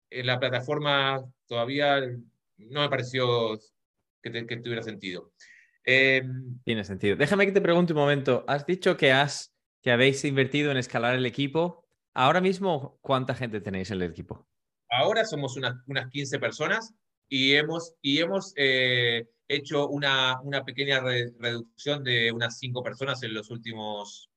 [0.09, 1.99] en la plataforma, todavía
[2.57, 3.59] no me pareció
[4.21, 5.33] que, que tuviera sentido.
[5.83, 6.21] Eh,
[6.63, 7.15] Tiene sentido.
[7.15, 8.45] Déjame que te pregunte un momento.
[8.47, 11.85] Has dicho que has que habéis invertido en escalar el equipo.
[12.13, 14.47] Ahora mismo, ¿cuánta gente tenéis en el equipo?
[14.89, 16.93] Ahora somos unas, unas 15 personas
[17.29, 23.33] y hemos, y hemos eh, hecho una, una pequeña reducción de unas 5 personas en
[23.33, 24.31] los últimos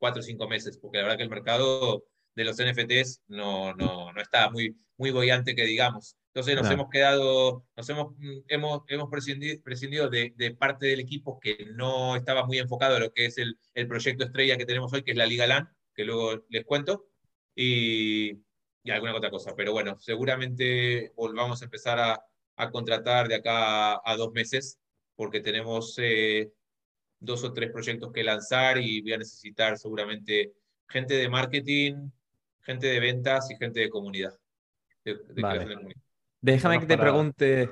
[0.00, 4.12] cuatro o cinco meses, porque la verdad que el mercado de los NFTs no, no,
[4.12, 6.16] no está muy, muy bollante que digamos.
[6.32, 11.00] Entonces nos hemos quedado, nos hemos, mm, hemos, hemos prescindido, prescindido de, de, parte del
[11.00, 14.64] equipo que no estaba muy enfocado en lo que es el, el, proyecto estrella que
[14.64, 17.08] tenemos hoy, que es la Liga LAN, que luego les cuento,
[17.54, 18.30] y,
[18.84, 19.54] y alguna otra cosa.
[19.56, 22.24] Pero bueno, seguramente volvamos a empezar a,
[22.56, 24.78] a contratar de acá a, a, dos meses,
[25.16, 26.52] porque tenemos eh,
[27.18, 30.52] dos o tres proyectos que lanzar y voy a necesitar seguramente
[30.88, 32.10] gente de marketing,
[32.60, 34.38] gente de ventas y gente de comunidad.
[35.04, 35.64] De, de vale.
[35.66, 36.09] de comunidad.
[36.40, 37.70] Déjame que te pregunte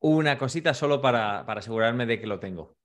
[0.00, 2.76] una cosita solo para, para, asegurarme de que lo tengo.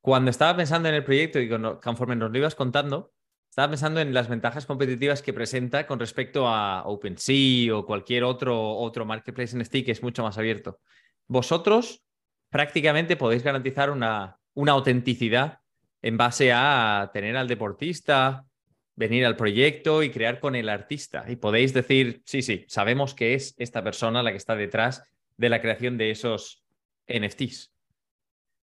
[0.00, 1.48] Cuando estaba pensando en el proyecto y
[1.80, 3.12] conforme nos lo ibas contando,
[3.48, 8.76] estaba pensando en las ventajas competitivas que presenta con respecto a OpenSea o cualquier otro,
[8.76, 10.80] otro marketplace en Stick que es mucho más abierto.
[11.26, 12.02] Vosotros
[12.48, 15.60] prácticamente podéis garantizar una, una autenticidad
[16.00, 18.46] en base a tener al deportista,
[18.94, 21.24] venir al proyecto y crear con el artista.
[21.28, 25.02] Y podéis decir, sí, sí, sabemos que es esta persona la que está detrás
[25.36, 26.62] de la creación de esos
[27.08, 27.72] NFTs.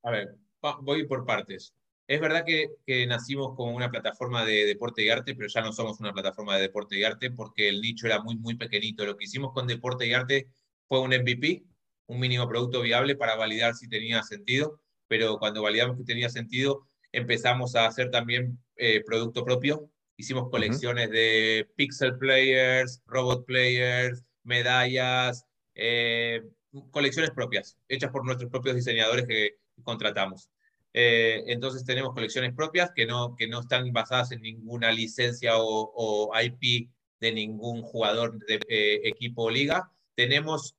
[0.02, 0.35] A ver,
[0.83, 1.74] voy por partes.
[2.06, 5.72] Es verdad que, que, nacimos como una plataforma de deporte y arte, pero ya no
[5.72, 9.06] somos una plataforma de deporte y arte porque el nicho era muy, muy pequeñito.
[9.06, 10.48] Lo que hicimos con deporte y arte
[10.88, 11.62] fue un MVP,
[12.06, 16.88] un mínimo producto viable para validar si tenía sentido, pero cuando validamos que tenía sentido,
[17.12, 19.88] empezamos a hacer también eh, producto propio
[20.20, 21.14] Hicimos colecciones uh -huh.
[21.14, 26.42] de pixel players, robot players, medallas, eh,
[26.90, 30.50] colecciones propias, hechas por nuestros propios diseñadores que contratamos.
[30.92, 35.90] Eh, entonces tenemos colecciones propias que no, que no están basadas en ninguna licencia o,
[35.94, 39.90] o IP de ningún jugador de eh, equipo o liga.
[40.14, 40.76] Tenemos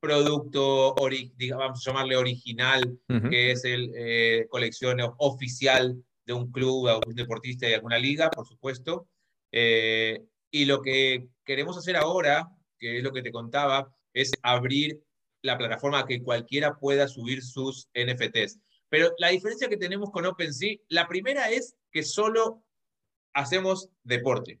[0.00, 0.94] producto,
[1.36, 3.28] digamos, vamos a llamarle original, uh -huh.
[3.28, 8.30] que es el eh, colección oficial de un club, de un deportista de alguna liga,
[8.30, 9.08] por supuesto.
[9.52, 15.00] Eh, y lo que queremos hacer ahora, que es lo que te contaba, es abrir
[15.42, 18.60] la plataforma a que cualquiera pueda subir sus NFTs.
[18.88, 22.64] Pero la diferencia que tenemos con OpenSea, la primera es que solo
[23.32, 24.60] hacemos deporte.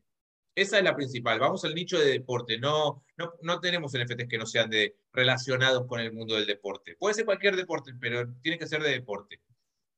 [0.54, 1.40] Esa es la principal.
[1.40, 2.58] Vamos al nicho de deporte.
[2.58, 6.96] No, no, no tenemos NFTs que no sean de, relacionados con el mundo del deporte.
[6.96, 9.40] Puede ser cualquier deporte, pero tiene que ser de deporte.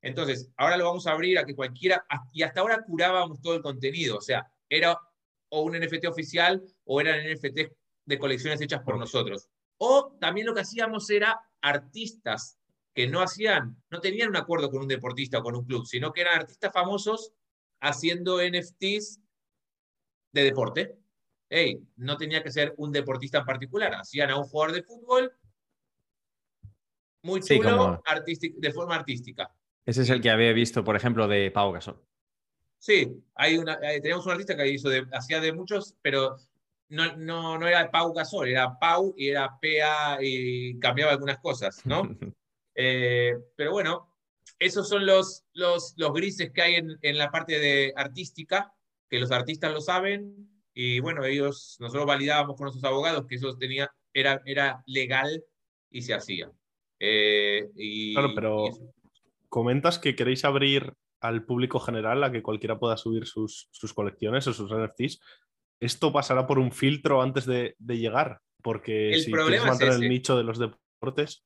[0.02, 3.62] Entonces, ahora lo vamos a abrir a que cualquiera, y hasta ahora curábamos todo el
[3.62, 4.98] contenido, o sea, era
[5.48, 7.72] o un NFT oficial o eran NFT
[8.04, 9.48] de colecciones hechas por nosotros.
[9.78, 12.58] O también lo que hacíamos era artistas
[12.94, 16.12] que no hacían, no tenían un acuerdo con un deportista o con un club, sino
[16.12, 17.32] que eran artistas famosos
[17.80, 19.20] haciendo NFTs
[20.32, 20.98] de deporte.
[21.48, 25.32] Hey, no tenía que ser un deportista en particular, hacían a un jugador de fútbol
[27.22, 28.60] muy chulo, sí, como...
[28.60, 29.52] de forma artística.
[29.86, 32.02] Ese es el que había visto, por ejemplo, de Pau Gasol.
[32.78, 36.36] Sí, hay una, hay, tenemos un artista que hizo de, hacía de muchos, pero
[36.88, 41.86] no, no, no era Pau Gasol, era Pau y era PA y cambiaba algunas cosas,
[41.86, 42.02] ¿no?
[42.74, 44.12] eh, pero bueno,
[44.58, 48.72] esos son los, los, los grises que hay en, en, la parte de artística,
[49.08, 53.56] que los artistas lo saben, y bueno, ellos, nosotros validábamos con nuestros abogados que eso
[53.56, 55.44] tenía, era, era legal
[55.90, 56.50] y se hacía.
[56.98, 58.66] Eh, y, claro, pero...
[58.66, 58.70] Y
[59.48, 64.46] comentas que queréis abrir al público general a que cualquiera pueda subir sus, sus colecciones
[64.46, 65.20] o sus NFTs.
[65.80, 68.40] ¿Esto pasará por un filtro antes de, de llegar?
[68.62, 71.44] Porque el si quieres mantener es el nicho de los deportes.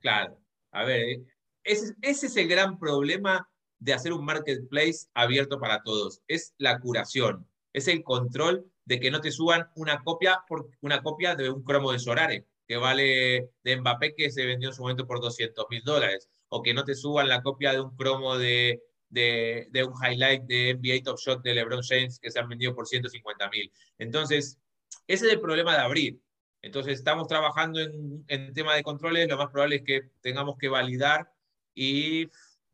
[0.00, 0.38] Claro,
[0.72, 1.20] a ver,
[1.64, 6.20] ese, ese es el gran problema de hacer un marketplace abierto para todos.
[6.28, 11.02] Es la curación, es el control de que no te suban una copia, por, una
[11.02, 14.82] copia de un cromo de Sorare, que vale de Mbappé que se vendió en su
[14.82, 18.36] momento por 200 mil dólares o que no te suban la copia de un cromo
[18.38, 22.48] de, de, de, un highlight de NBA Top Shot de LeBron James que se han
[22.48, 23.70] vendido por 150 mil.
[23.98, 24.58] Entonces,
[25.06, 26.20] ese es el problema de abrir.
[26.62, 30.68] Entonces, estamos trabajando en, en tema de controles, lo más probable es que tengamos que
[30.68, 31.30] validar,
[31.74, 32.28] y,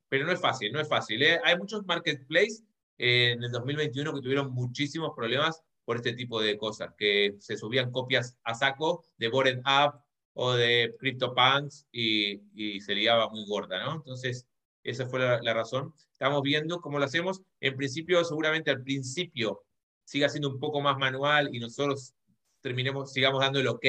[0.08, 1.22] pero no es fácil, no es fácil.
[1.22, 1.38] ¿eh?
[1.44, 2.64] Hay muchos marketplaces
[2.96, 7.58] eh, en el 2021 que tuvieron muchísimos problemas por este tipo de cosas, que se
[7.58, 10.00] subían copias a saco de Bored Up,
[10.34, 13.94] o de CryptoPunks y, y se liaba muy gorda, ¿no?
[13.94, 14.46] Entonces,
[14.82, 15.94] esa fue la, la, razón.
[16.12, 17.40] Estamos viendo cómo lo hacemos.
[17.60, 19.62] En principio, seguramente al principio
[20.04, 22.14] siga siendo un poco más manual y nosotros
[22.60, 23.86] terminemos, sigamos dando el ok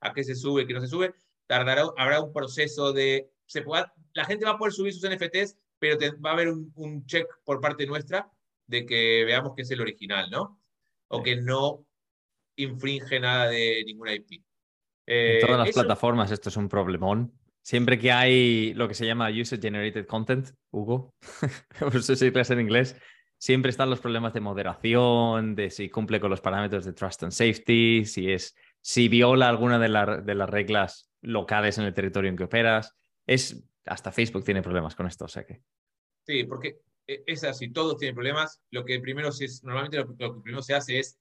[0.00, 1.14] a qué se sube, qué no se sube.
[1.46, 5.56] Tardará, habrá un proceso de, se pueda, la gente va a poder subir sus NFTs,
[5.78, 8.30] pero te, va a haber un, un, check por parte nuestra
[8.66, 10.60] de que veamos que es el original, ¿no?
[11.08, 11.84] O que no
[12.56, 14.44] infringe nada de ninguna IP.
[15.12, 15.80] En todas las eso...
[15.80, 17.32] plataformas esto es un problemón.
[17.62, 21.14] Siempre que hay lo que se llama User Generated Content, Hugo,
[21.80, 22.96] no sé si clase en inglés,
[23.36, 27.32] siempre están los problemas de moderación, de si cumple con los parámetros de trust and
[27.32, 32.36] safety, si es si viola alguna de, de las reglas locales en el territorio en
[32.36, 32.96] que operas.
[33.26, 35.60] Es hasta Facebook tiene problemas con esto, o sea que.
[36.26, 38.62] Sí, porque e, es así, todos tienen problemas.
[38.70, 41.18] Lo que primero se, normalmente lo, lo que primero se hace es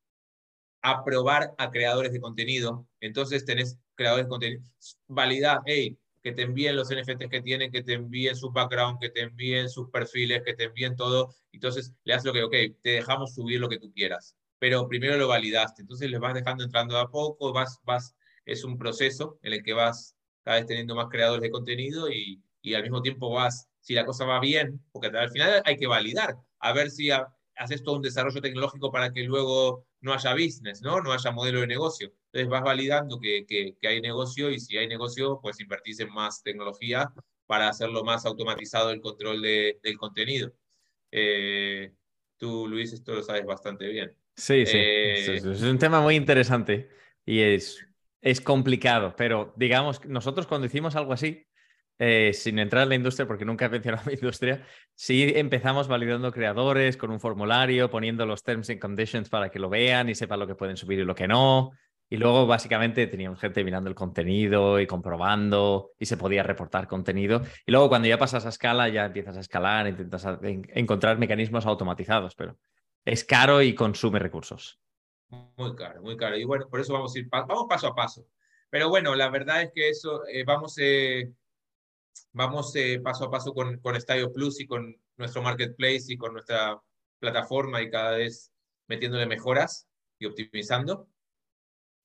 [0.82, 2.88] aprobar a creadores de contenido.
[3.00, 4.64] Entonces tenés creadores de contenido,
[5.08, 9.10] validar, hey, que te envíen los NFTs que tienen, que te envíen su background, que
[9.10, 11.34] te envíen sus perfiles, que te envíen todo.
[11.52, 15.18] Entonces le das lo que, ok, te dejamos subir lo que tú quieras, pero primero
[15.18, 15.82] lo validaste.
[15.82, 18.16] Entonces les vas dejando entrando a poco, vas, vas,
[18.46, 22.42] es un proceso en el que vas cada vez teniendo más creadores de contenido y,
[22.62, 25.88] y al mismo tiempo vas, si la cosa va bien, porque al final hay que
[25.88, 27.10] validar, a ver si
[27.56, 31.02] haces todo un desarrollo tecnológico para que luego no haya business, ¿no?
[31.02, 32.12] No haya modelo de negocio.
[32.26, 36.42] Entonces vas validando que, que, hay negocio y si hay negocio, pues invertís en más
[36.44, 37.12] tecnología
[37.46, 40.54] para hacerlo más automatizado el control de, del contenido.
[41.12, 41.92] Eh,
[42.38, 44.16] tú, Luis, esto lo sabes bastante bien.
[44.36, 44.78] Sí, sí.
[44.78, 46.90] Eh, es, es, un tema muy interesante
[47.26, 47.86] y es,
[48.22, 51.49] es complicado, pero digamos, nosotros cuando hicimos algo así,
[52.00, 56.32] eh, sin entrar en la industria, porque nunca he mencionado la industria, sí empezamos validando
[56.32, 60.40] creadores con un formulario, poniendo los terms and conditions para que lo vean y sepan
[60.40, 61.72] lo que pueden subir y lo que no.
[62.12, 67.44] Y luego básicamente teníamos gente mirando el contenido y comprobando y se podía reportar contenido.
[67.68, 72.34] Y luego cuando ya pasas a escala, ya empiezas a escalar, intentas encontrar mecanismos automatizados,
[72.34, 72.58] pero
[73.06, 74.80] es caro y consume recursos.
[75.58, 76.36] Muy caro, muy caro.
[76.36, 78.26] Y bueno, por eso vamos a vamos paso a paso.
[78.70, 81.32] Pero bueno, la verdad es que eso, eh, vamos, eh,
[82.34, 86.34] vamos eh, paso a paso con, con Estadio Plus y con nuestro marketplace y con
[86.34, 86.82] nuestra
[87.20, 88.52] plataforma y cada vez
[88.88, 91.10] metiéndole mejoras y optimizando.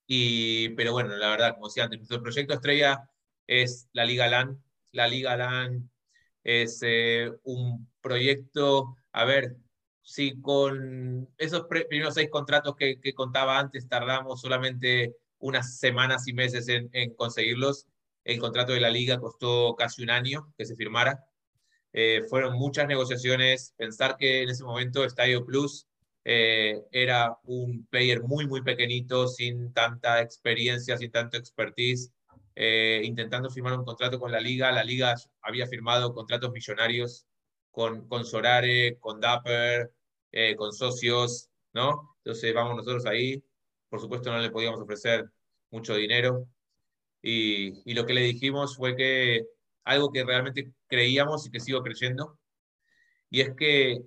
[0.07, 3.09] Y, pero bueno, la verdad, como decía antes, nuestro proyecto estrella
[3.47, 4.63] es la Liga LAN.
[4.93, 5.91] La Liga LAN
[6.43, 9.57] es eh, un proyecto, a ver,
[10.03, 16.69] si con esos primeros seis contratos que, contaba antes tardamos solamente unas semanas y meses
[16.69, 17.87] en conseguirlos,
[18.25, 21.25] el contrato de la liga costó casi un año que se firmara.
[21.93, 23.75] Eh, fueron muchas negociaciones.
[23.77, 25.87] Pensar que en ese momento Estadio Plus
[26.25, 32.13] eh, era un player muy, muy pequeñito, sin tanta experiencia, sin tanto expertise,
[32.57, 34.73] eh, intentando firmar un contrato con la liga.
[34.73, 37.27] La liga había firmado contratos millonarios
[37.71, 39.93] con, con Sorare, con Dapper,
[40.57, 42.17] con socios, ¿no?
[42.25, 43.43] Entonces vamos nosotros ahí.
[43.89, 45.31] Por supuesto no le podíamos ofrecer
[45.71, 46.49] mucho dinero,
[47.27, 49.47] y, lo que le dijimos fue que
[49.85, 52.39] algo que realmente creíamos y que sigo creyendo,
[53.31, 54.03] y es que,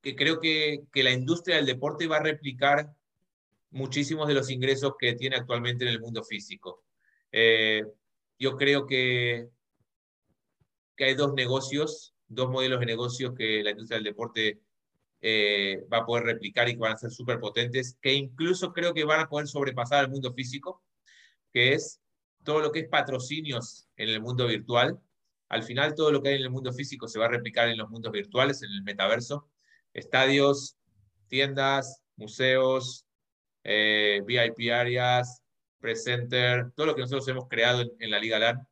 [0.00, 2.90] que creo que, que, la industria del deporte va a replicar
[3.70, 6.84] muchísimos de los ingresos que tiene actualmente en el mundo físico.
[7.30, 7.84] Eh,
[8.38, 9.48] yo creo que,
[10.96, 14.60] que hay dos negocios, dos modelos de negocios que la industria del deporte
[15.20, 18.94] eh, va a poder replicar y que van a ser súper potentes, que incluso creo
[18.94, 20.82] que van a poder sobrepasar al mundo físico,
[21.52, 22.01] que es
[22.44, 25.00] todo lo que es patrocinios en el mundo virtual.
[25.48, 27.78] Al final, todo lo que hay en el mundo físico se va a replicar en
[27.78, 29.48] los mundos virtuales, en el metaverso.
[29.92, 30.76] Estadios,
[31.28, 33.06] tiendas, museos,
[33.64, 35.42] eh, VIP áreas,
[35.78, 38.66] presenter, todo lo que nosotros hemos creado en, la Liga LAN.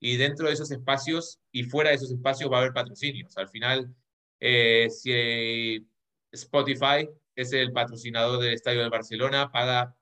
[0.00, 3.36] Y dentro de esos espacios y fuera de esos espacios va a haber patrocinios.
[3.38, 3.94] Al final,
[4.40, 5.86] eh, si
[6.32, 9.96] Spotify es el patrocinador del Estadio de Barcelona, paga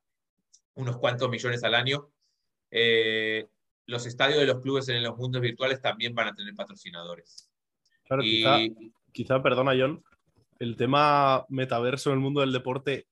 [0.74, 2.12] unos cuantos millones al año
[2.72, 3.48] eh,
[3.86, 7.50] los estadios de los clubes en los mundos virtuales también van a tener patrocinadores.
[8.04, 8.22] Claro,
[9.12, 10.02] quizá, perdona John,
[10.58, 13.06] el tema metaverso en el mundo del deporte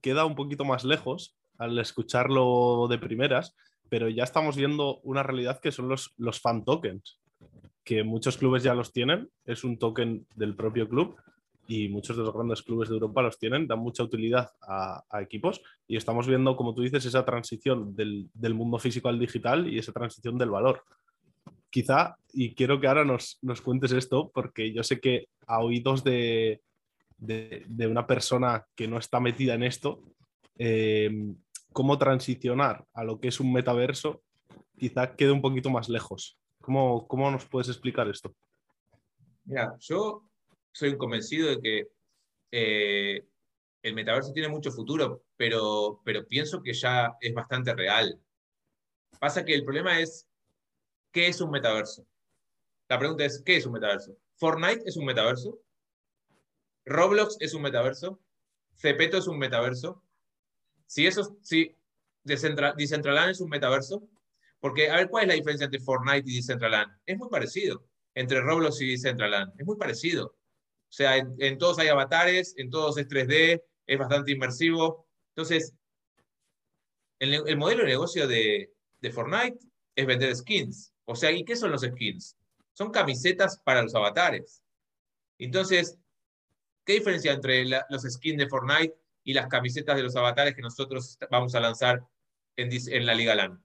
[0.00, 3.54] queda un poquito más lejos al escucharlo de primeras,
[3.88, 7.20] pero ya estamos viendo una realidad que son los, los fan tokens,
[7.84, 11.16] que muchos clubes ya los tienen, es un token del propio club
[11.66, 15.62] y muchos de los grandes clubes de Europa los tienen, dan mucha utilidad a, equipos
[15.86, 19.92] y estamos viendo, como tú dices, esa transición del, mundo físico al digital y esa
[19.92, 20.82] transición del valor.
[21.70, 26.60] Quizá, y quiero que ahora nos, cuentes esto, porque yo sé que a oídos de,
[27.16, 30.02] de, una persona que no está metida en esto,
[30.58, 31.36] em,
[31.72, 34.20] cómo transicionar a lo que es un metaverso
[34.76, 36.36] quizá quede un poquito más lejos.
[36.60, 38.34] ¿Cómo, cómo nos puedes explicar esto?
[39.44, 40.24] Mira, yo
[40.72, 41.88] soy convencido de que
[42.50, 43.26] eh,
[43.82, 48.20] el metaverso tiene mucho futuro, pero, pero pienso que ya es bastante real.
[49.18, 50.28] Pasa que el problema es,
[51.12, 52.06] ¿qué es un metaverso?
[52.88, 54.16] La pregunta es, ¿qué es un metaverso?
[54.36, 55.60] ¿Fortnite es un metaverso?
[56.84, 58.20] ¿Roblox es un metaverso?
[58.74, 60.02] ¿Cepeto es un metaverso?
[60.86, 61.76] Si eso, si
[62.24, 64.08] Decentraland es un metaverso,
[64.60, 66.98] porque a ver, ¿cuál es la diferencia entre Fortnite y Decentraland?
[67.06, 67.86] Es muy parecido.
[68.14, 70.36] Entre Roblox y Decentraland, es muy parecido
[70.92, 75.06] O sea, en, todos hay avatares, en todos es 3D, es bastante inmersivo.
[75.30, 75.72] Entonces,
[77.18, 79.58] el, el modelo de negocio de, de Fortnite
[79.96, 80.92] es vender skins.
[81.06, 82.36] O sea, ¿y qué son los skins?
[82.74, 84.62] Son camisetas para los avatares.
[85.38, 85.96] Entonces,
[86.84, 91.16] ¿qué diferencia entre los skins de Fortnite y las camisetas de los avatares que nosotros
[91.30, 92.04] vamos a lanzar
[92.56, 93.64] en, la Liga LAN?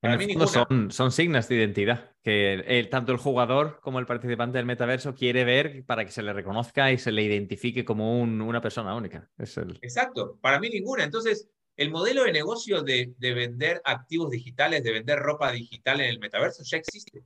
[0.00, 4.66] Para mí son, son signos de identidad que tanto el jugador como el participante del
[4.66, 8.94] metaverso quiere ver para que se le reconozca y se le identifique como una persona
[8.94, 9.30] única.
[9.38, 11.04] Exacto, para mí ninguna.
[11.04, 16.18] Entonces, el modelo de negocio de, vender activos digitales, de vender ropa digital en el
[16.18, 17.24] metaverso, ya existe.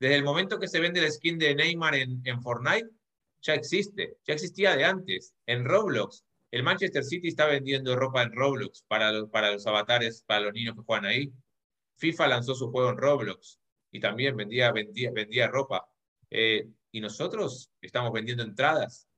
[0.00, 2.88] Desde el momento que se vende el skin de Neymar en, Fortnite,
[3.42, 4.16] ya existe.
[4.26, 5.34] Ya existía de antes.
[5.44, 10.40] En Roblox, el Manchester City está vendiendo ropa en Roblox para para los avatares, para
[10.40, 11.32] los niños que juegan ahí.
[11.96, 13.58] FIFA lanzó su juego en Roblox
[13.90, 15.88] y también vendía, vendía, vendía ropa.
[16.30, 19.08] Eh, y nosotros estamos vendiendo entradas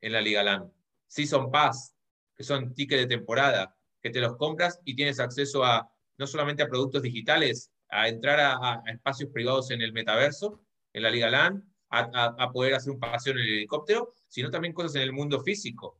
[0.00, 0.72] en la Liga LAN.
[1.06, 1.94] Season Pass,
[2.36, 6.62] que son tickets de temporada que te los compras y tienes acceso a no solamente
[6.62, 10.60] a productos digitales, a entrar a, espacios privados en el metaverso,
[10.92, 14.96] en la Liga LAN, a, poder hacer un paseo en el helicóptero, sino también cosas
[14.96, 15.98] en el mundo físico.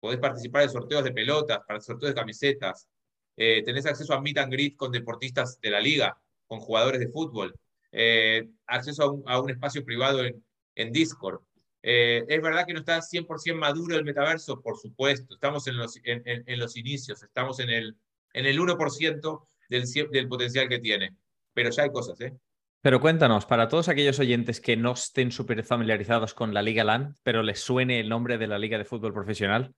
[0.00, 2.88] Podés participar de sorteos de pelotas, para sorteos de camisetas.
[3.36, 7.08] Eh, tenés acceso a meet and greet con deportistas de la liga, con jugadores de
[7.08, 7.54] fútbol.
[7.92, 11.40] Eh, acceso a un, espacio privado en, en Discord.
[11.82, 15.34] Eh, es verdad que no está 100% maduro el metaverso, por supuesto.
[15.34, 17.96] Estamos en los, en, los inicios, estamos en el,
[18.32, 21.16] en el 1% del, del potencial que tiene.
[21.54, 22.34] Pero ya hay cosas, ¿eh?
[22.82, 27.16] Pero cuéntanos, para todos aquellos oyentes que no estén súper familiarizados con la Liga LAN,
[27.22, 29.74] pero les suene el nombre de la Liga de Fútbol Profesional,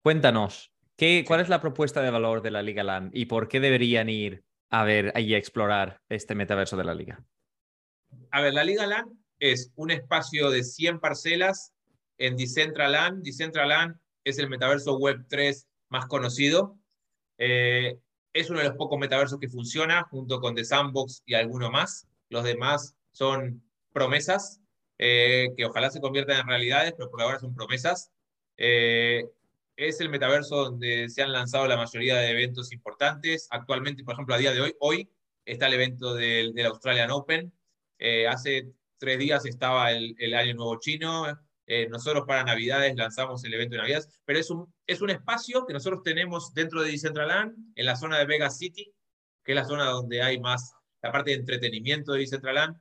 [0.00, 3.58] cuéntanos, ¿qué, ¿cuál es la propuesta de valor de la Liga LAN y por qué
[3.58, 7.22] deberían ir a ver y a explorar este metaverso de la Liga?
[8.30, 9.06] A ver, la Liga LAN
[9.38, 11.74] es un espacio de 100 parcelas
[12.16, 13.22] en Decentraland.
[13.22, 16.78] Decentraland es el metaverso Web 3 más conocido.
[17.36, 17.98] Eh,
[18.32, 22.08] es uno de los pocos metaversos que funciona junto con The Sandbox y alguno más.
[22.30, 24.58] Los demás son promesas
[24.96, 28.10] eh, que ojalá se conviertan en realidades, pero por ahora son promesas.
[28.56, 29.26] Eh,
[29.88, 33.48] es el metaverso donde se han lanzado la mayoría de eventos importantes.
[33.50, 35.10] Actualmente, por ejemplo, a día de hoy, hoy
[35.44, 37.52] está el evento del, Australian Open.
[38.28, 41.26] hace tres días estaba el, Año Nuevo Chino.
[41.66, 45.66] Eh, nosotros para Navidades lanzamos el evento de Navidades, pero es un, es un espacio
[45.66, 48.94] que nosotros tenemos dentro de Decentraland, en la zona de Vega City,
[49.42, 52.80] que es la zona donde hay más la parte de entretenimiento de Decentraland.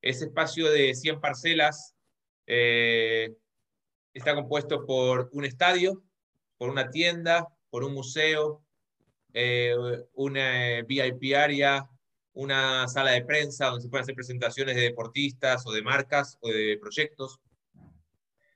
[0.00, 1.96] Ese espacio de 100 parcelas
[2.46, 3.34] eh,
[4.14, 6.04] está compuesto por un estadio,
[6.60, 8.62] por una tienda, por un museo,
[9.32, 9.74] eh,
[10.12, 11.88] una VIP área,
[12.34, 16.50] una sala de prensa donde se pueden hacer presentaciones de deportistas o de marcas o
[16.50, 17.40] de proyectos.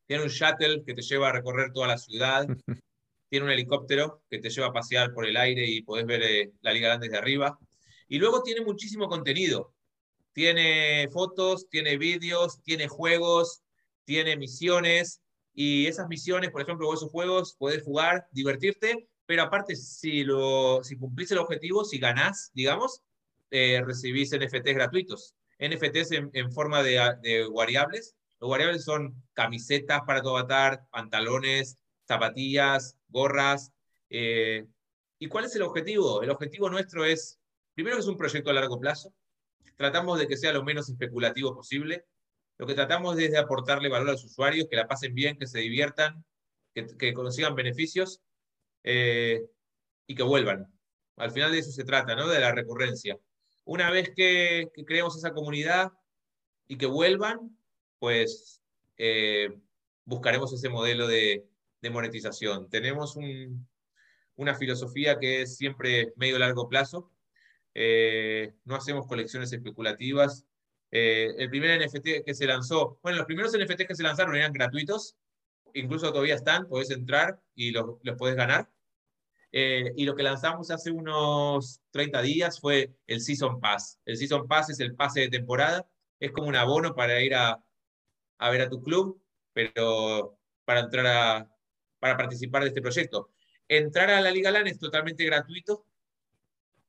[0.07, 2.47] Tiene un shuttle que te lleva a recorrer toda la ciudad.
[3.31, 6.53] Tiene un helicóptero que te lleva a pasear por el aire y podés ver eh,
[6.61, 7.59] la Liga Grande desde arriba.
[8.07, 9.73] Y luego tiene muchísimo contenido.
[10.35, 13.63] Tiene fotos, tiene vídeos, tiene juegos,
[14.05, 15.23] tiene misiones.
[15.55, 20.97] Y esas misiones, por ejemplo, esos juegos, podés jugar, divertirte, pero aparte, si, lo, si
[20.97, 23.03] cumplís el objetivo, si ganás, digamos,
[23.51, 25.35] eh, recibís NFTs gratuitos.
[25.59, 28.17] NFTs en, forma de, variables.
[28.41, 33.73] Los variables son camisetas para tu avatar, pantalones, zapatillas, gorras.
[34.11, 34.67] Eh,
[35.19, 36.23] ¿Y cuál es el objetivo?
[36.23, 37.39] El objetivo nuestro es,
[37.75, 39.15] primero que es un proyecto a largo plazo.
[39.77, 42.05] Tratamos de que sea lo menos especulativo posible.
[42.65, 45.47] Lo que tratamos es de aportarle valor a los usuarios, que la pasen bien, que
[45.47, 46.25] se diviertan,
[46.73, 48.23] que, consigan beneficios
[48.83, 49.45] eh,
[50.07, 50.73] y que vuelvan.
[51.17, 52.27] Al final de eso se trata, ¿no?
[52.27, 53.19] De la recurrencia.
[53.65, 55.93] Una vez que, creemos esa comunidad
[56.67, 57.55] y que vuelvan,
[57.99, 58.63] pues
[58.97, 59.51] eh,
[60.07, 61.45] buscaremos ese modelo de,
[61.93, 62.71] monetización.
[62.71, 63.19] Tenemos
[64.37, 67.13] una filosofía que es siempre medio largo plazo.
[67.75, 70.47] Eh, no hacemos colecciones especulativas.
[70.97, 74.53] Eh, el primer NFT que se lanzó, bueno, los primeros NFT que se lanzaron eran
[74.53, 75.17] gratuitos,
[75.73, 78.71] incluso todavía están, puedes entrar y los, los puedes ganar.
[79.51, 83.99] Eh, y lo que lanzamos hace unos 30 días fue el Season Pass.
[84.05, 85.85] El Season Pass es el pase de temporada,
[86.21, 87.61] es como un abono para ir a,
[88.39, 89.21] a ver a tu club,
[89.53, 91.51] pero para entrar a,
[91.99, 93.31] para participar de este proyecto.
[93.67, 95.87] Entrar a la Liga LAN es totalmente gratuito,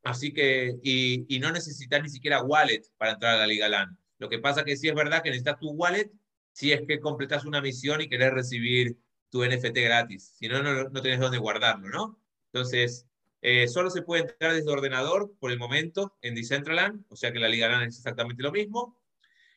[0.05, 3.97] así que, y, y no necesitas ni siquiera wallet para entrar a la Liga LAN.
[4.17, 6.09] Lo que pasa que sí es verdad que necesitas tu wallet
[6.53, 8.97] si es que completas una misión y querés recibir
[9.29, 10.35] tu NFT gratis.
[10.39, 12.17] Si no, no, no tenés dónde guardarlo, ¿no?
[12.53, 13.05] Entonces,
[13.41, 17.39] eh, solo se puede entrar desde ordenador por el momento en Decentraland, o sea que
[17.39, 18.97] la Liga LAN es exactamente lo mismo.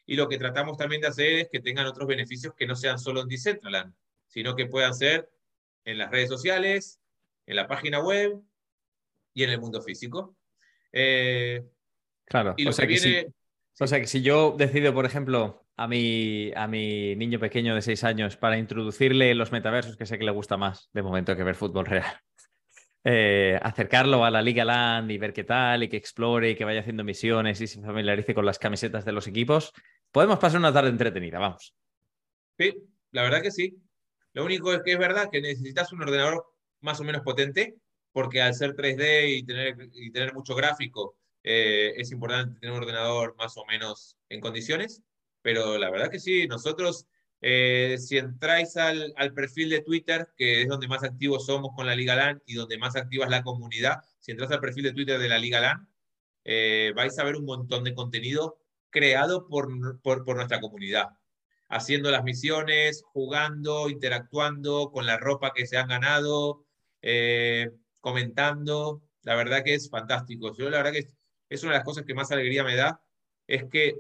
[0.07, 2.99] Y lo que tratamos también de hacer es que tengan otros beneficios que no sean
[2.99, 3.95] solo en Decentraland,
[4.27, 5.31] sino que puedan ser
[5.85, 7.01] en las redes sociales,
[7.47, 8.43] en la página web
[9.35, 10.37] y en el mundo físico.
[10.93, 11.65] Eh,
[12.25, 13.35] claro, y lo o sea que que viene, sí.
[13.81, 17.83] O sea que si yo decido, por ejemplo, a mi, a mi niño pequeño de
[17.83, 21.45] seis años para introducirle los metaversos, que sé que le gusta más de momento que
[21.45, 22.21] ver fútbol real,
[23.05, 26.65] eh, acercarlo a la Liga Land y ver qué tal, y que explore y que
[26.65, 29.73] vaya haciendo misiones y se familiarice con las camisetas de los equipos,
[30.11, 31.75] podemos pasar una tarde entretenida, vamos.
[32.59, 32.75] Sí,
[33.13, 33.77] la verdad que sí.
[34.33, 36.45] Lo único es que es verdad que necesitas un ordenador
[36.81, 37.77] más o menos potente,
[38.13, 42.83] porque al ser 3D y tener, y tener mucho gráfico, eh, es importante tener un
[42.83, 45.03] ordenador más o menos en condiciones.
[45.43, 47.07] Pero la verdad que sí, nosotros,
[47.41, 51.87] eh, si entráis al, al, perfil de Twitter, que es donde más activos somos con
[51.87, 54.93] la Liga LAN y donde más activa es la comunidad, si entras al perfil de
[54.93, 55.89] Twitter de la Liga LAN,
[56.45, 58.59] eh, vais a ver un montón de contenido
[58.91, 59.69] creado por,
[60.03, 61.11] por, por nuestra comunidad
[61.69, 66.65] haciendo las misiones, jugando, interactuando con la ropa que se han ganado,
[67.03, 67.71] eh,
[68.01, 69.03] comentando.
[69.23, 70.55] La verdad que es fantástico.
[70.57, 71.15] Yo la verdad que es,
[71.49, 73.03] es, una de las cosas que más alegría me da,
[73.47, 73.97] es que,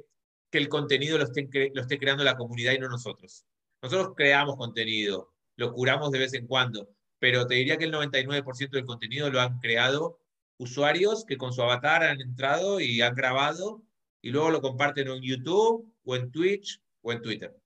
[0.51, 3.45] que el contenido lo esté, lo esté creando la comunidad y no nosotros.
[3.83, 6.89] Nosotros creamos contenido, lo curamos de vez en cuando,
[7.19, 10.21] pero te diría que el 99% del contenido lo han creado
[10.59, 13.83] usuarios que con su avatar han entrado y han grabado
[14.21, 17.57] y luego lo comparten en YouTube o en Twitch o en Twitter.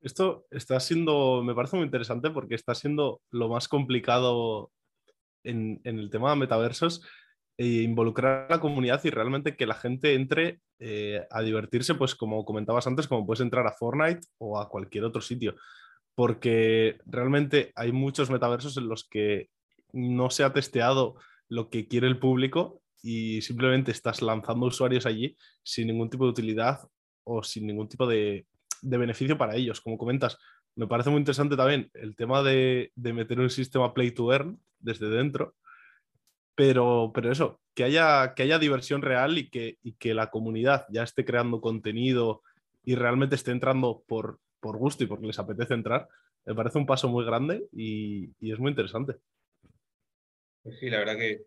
[0.00, 4.72] Esto está siendo, me parece muy interesante porque está siendo lo más complicado
[5.44, 7.02] en, el tema de metaversos
[7.56, 12.14] e involucrar a la comunidad y realmente que la gente entre eh, a divertirse, pues
[12.14, 15.56] como comentabas antes, como puedes entrar a Fortnite o a cualquier otro sitio.
[16.14, 19.48] Porque realmente hay muchos metaversos en los que
[19.92, 21.16] no se ha testeado
[21.48, 26.30] lo que quiere el público y simplemente estás lanzando usuarios allí sin ningún tipo de
[26.30, 26.80] utilidad
[27.24, 28.46] o sin ningún tipo de,
[28.80, 29.80] de beneficio para ellos.
[29.80, 30.38] Como comentas,
[30.74, 34.60] me parece muy interesante también el tema de, de, meter un sistema play to earn
[34.78, 35.54] desde dentro,
[36.54, 40.86] pero, pero eso, que haya, que haya diversión real y que, y que la comunidad
[40.90, 42.42] ya esté creando contenido
[42.84, 46.08] y realmente esté entrando por, por gusto y porque les apetece entrar,
[46.44, 49.16] me parece un paso muy grande y, y es muy interesante.
[50.62, 51.44] Pues sí, la verdad que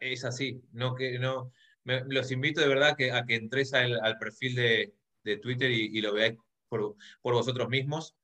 [0.00, 0.62] es así.
[0.72, 1.52] No, que, no,
[1.84, 4.94] me, los invito de verdad que, a que entres al, perfil de,
[5.24, 6.38] de Twitter y, y, lo veáis
[6.68, 8.16] por, por vosotros mismos.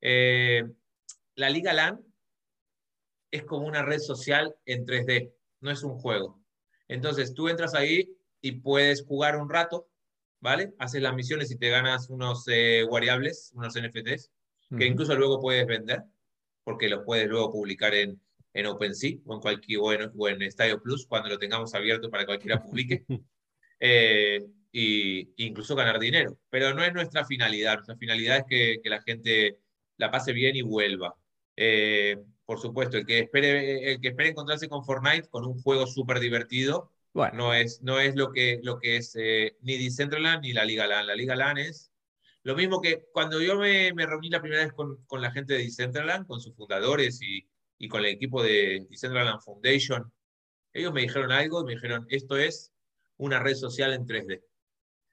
[0.00, 0.64] Eh,
[1.34, 2.00] la Liga LAN
[3.30, 6.40] es como una red social en 3D, no es un juego.
[6.88, 9.88] Entonces tú entras ahí y puedes jugar un rato,
[10.40, 10.74] ¿vale?
[10.78, 14.30] Haces las misiones y te ganas unos eh, variables, unos NFTs,
[14.68, 14.86] que uh -huh.
[14.86, 16.02] incluso luego puedes vender,
[16.64, 18.20] porque los puedes luego publicar en,
[18.52, 22.10] en OpenSea o en, cualquier, o en, o en Stadio Plus cuando lo tengamos abierto
[22.10, 23.04] para que cualquiera publique.
[23.80, 26.38] eh, y incluso ganar dinero.
[26.50, 27.76] Pero no es nuestra finalidad.
[27.76, 29.58] Nuestra finalidad es que, que la gente
[29.96, 31.16] la pase bien y vuelva.
[31.56, 35.86] Eh, por supuesto, el que, espere, el que espere encontrarse con Fortnite, con un juego
[35.86, 37.36] súper divertido, bueno.
[37.36, 40.86] no, es, no es lo que, lo que es eh, ni Decentraland ni la Liga
[40.86, 41.06] LAN.
[41.06, 41.90] La Liga LAN es
[42.42, 45.54] lo mismo que cuando yo me, me reuní la primera vez con, con, la gente
[45.54, 50.12] de Decentraland, con sus fundadores y, y con el equipo de Decentraland Foundation,
[50.72, 52.72] ellos me dijeron algo y me dijeron, esto es
[53.16, 54.42] una red social en 3D.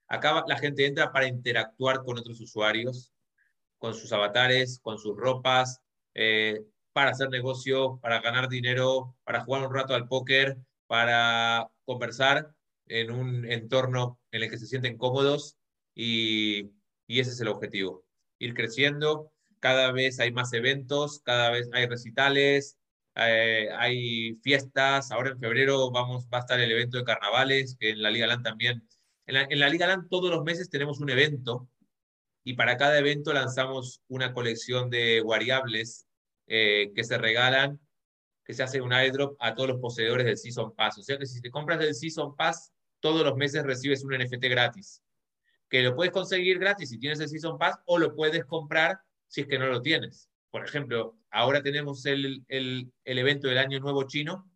[0.08, 3.13] Acá la gente entra para interactuar con otros usuarios,
[3.84, 5.82] con sus avatares, con sus ropas,
[6.14, 6.64] eh,
[6.94, 10.56] para hacer negocio, para ganar dinero, para jugar un rato al póker,
[10.88, 12.56] para conversar
[12.88, 15.58] en un entorno en el que se sienten cómodos
[15.94, 16.72] y,
[17.08, 18.06] y ese es el objetivo.
[18.40, 22.78] Ir creciendo, cada vez hay más eventos, cada vez hay recitales,
[23.16, 27.90] eh, hay fiestas, ahora en febrero vamos, va a estar el evento de carnavales, que
[27.90, 28.88] en la Liga LAN también
[29.26, 31.70] en la, en la, Liga LAN todos los meses tenemos un evento
[32.44, 36.08] y para cada evento lanzamos una colección de variables
[36.48, 37.80] eh, que se regalan,
[38.44, 40.98] que se hace un airdrop a todos los poseedores del Season Pass.
[40.98, 44.44] O sea que si te compras el Season Pass, todos los meses recibes un NFT
[44.46, 45.02] gratis.
[45.70, 49.42] Que lo puedes conseguir gratis si tienes el Season Pass o lo puedes comprar si
[49.42, 50.30] es que no lo tienes.
[50.52, 54.50] Por ejemplo, ahora tenemos el, el, el evento del Año Nuevo Chino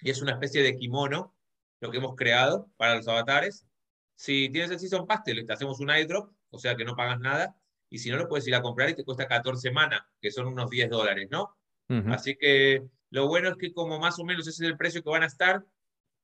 [0.00, 1.34] y es una especie de kimono,
[1.80, 3.66] lo que hemos creado para los avatares,
[4.16, 7.56] si tienes el Season Pass, te, hacemos un airdrop, o sea que no pagas nada,
[7.90, 10.46] y si no, lo puedes ir a comprar y te cuesta 14 semanas, que son
[10.46, 11.56] unos 10 dólares, ¿no?
[11.88, 12.14] Uh -huh.
[12.14, 15.10] Así que lo bueno es que como más o menos ese es el precio que
[15.10, 15.64] van a estar,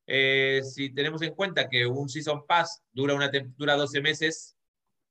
[0.07, 4.57] eh, si tenemos en cuenta que un Season Pass dura, una, dura 12 meses,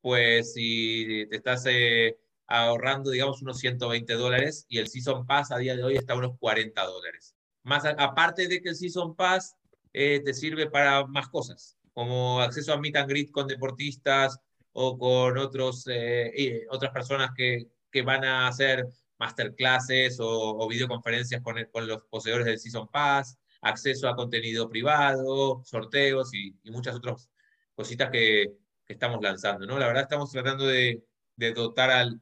[0.01, 2.17] pues si te estás eh,
[2.47, 6.17] ahorrando, digamos, unos 120 dólares, y el Season Pass a día de hoy está a
[6.17, 7.35] unos 40 dólares.
[7.63, 9.55] Más a, aparte de que el Season Pass
[9.93, 14.39] eh, te sirve para más cosas como acceso a meet and greet con deportistas,
[14.73, 18.85] o con otros, eh, otras personas que, que, van a hacer
[19.17, 26.33] masterclasses o, videoconferencias con, con, los poseedores del Season Pass, acceso a contenido privado, sorteos
[26.33, 27.29] y, muchas otras
[27.75, 28.53] cositas que,
[28.85, 29.65] que, estamos lanzando.
[29.65, 29.77] ¿no?
[29.79, 31.03] La verdad estamos tratando de,
[31.35, 32.21] de dotar al,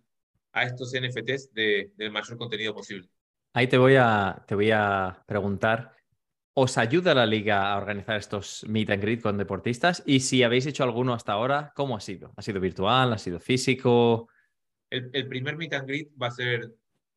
[0.54, 3.10] a estos NFTs de, del mayor contenido posible.
[3.54, 5.97] Ahí te voy a, te voy a preguntar,
[6.60, 10.02] ¿os ayuda la liga a organizar estos meet and greet con deportistas?
[10.08, 12.34] Y si habéis hecho alguno hasta ahora, ¿cómo ha sido?
[12.36, 13.14] ¿Ha sido virtual?
[13.14, 14.28] ¿Ha sido físico?
[14.90, 16.74] El, primer meet and greet va a ser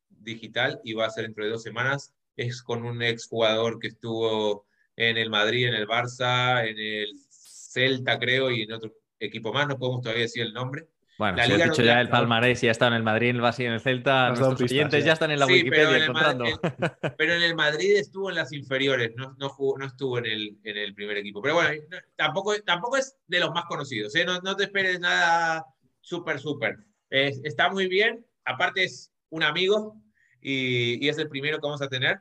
[0.09, 2.13] digital y va a ser dentro de dos semanas.
[2.37, 8.19] Es con un exjugador que estuvo en el Madrid, en el Barça, en el Celta,
[8.19, 9.67] creo, y en otro equipo más.
[9.67, 10.87] No podemos todavía decir el nombre.
[11.21, 13.43] Bueno, si has dicho ya el palmarés y ya está en el Madrid, en el
[13.43, 15.13] Barça y en el Celta, nuestros oyentes ya.
[15.13, 16.45] están en la Wikipedia encontrando.
[17.15, 20.77] pero en el Madrid estuvo en las inferiores, no, no, no estuvo en el, en
[20.77, 21.39] el, primer equipo.
[21.39, 21.79] Pero bueno,
[22.15, 24.25] tampoco, tampoco es de los más conocidos, ¿eh?
[24.25, 25.63] no, no, te esperes nada
[25.99, 26.79] súper, súper.
[27.11, 30.01] está muy bien, aparte es un amigo
[30.41, 32.19] y, y, es el primero que vamos a tener.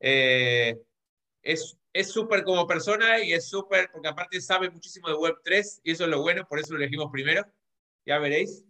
[0.00, 0.80] Eh,
[1.42, 1.76] es
[2.10, 6.10] súper como persona y es súper, porque aparte sabe muchísimo de Web3 y eso es
[6.10, 7.44] lo bueno, por eso lo elegimos primero
[8.04, 8.64] ya veréis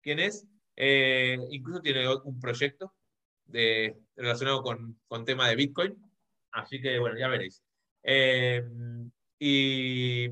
[0.00, 0.46] quién es.
[0.76, 2.94] Eh, incluso tiene un proyecto
[3.44, 5.96] de, relacionado con, con tema de Bitcoin.
[6.52, 7.62] Así que, bueno, ya veréis.
[8.02, 8.62] Eh,
[9.38, 10.28] y,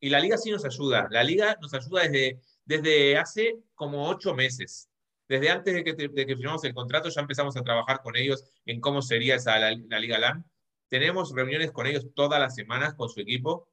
[0.00, 1.08] y, la liga sí nos ayuda.
[1.10, 4.88] La liga nos ayuda desde, desde hace como ocho meses.
[5.28, 8.44] Desde antes de que, de que firmamos el contrato ya empezamos a trabajar con ellos
[8.66, 10.44] en cómo sería esa, la, la Liga LAN.
[10.88, 13.68] Tenemos reuniones con ellos todas las semanas con su equipo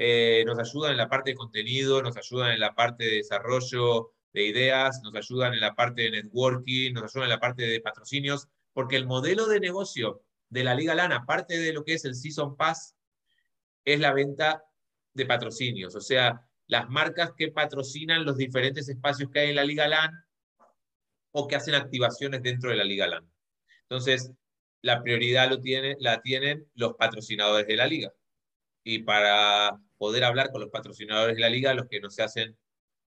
[0.00, 4.12] eh, nos ayudan en la parte de contenido, nos ayudan en la parte de desarrollo
[4.32, 7.80] de ideas, nos ayudan en la parte de networking, nos ayudan en la parte de
[7.80, 12.04] patrocinios, porque el modelo de negocio de la Liga LAN, aparte de lo que es
[12.04, 12.94] el Season Pass,
[13.84, 14.64] es la venta
[15.14, 19.64] de patrocinios, o sea, las marcas que patrocinan los diferentes espacios que hay en la
[19.64, 20.12] Liga LAN
[21.32, 23.28] o que hacen activaciones dentro de la Liga LAN.
[23.82, 24.30] Entonces,
[24.82, 28.12] la prioridad lo tiene, la tienen los patrocinadores de la liga.
[28.84, 32.56] Y para poder hablar con los patrocinadores de la liga, los que nos hacen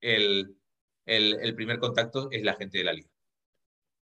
[0.01, 0.55] el,
[1.07, 3.09] el, primer contacto es la gente de la liga.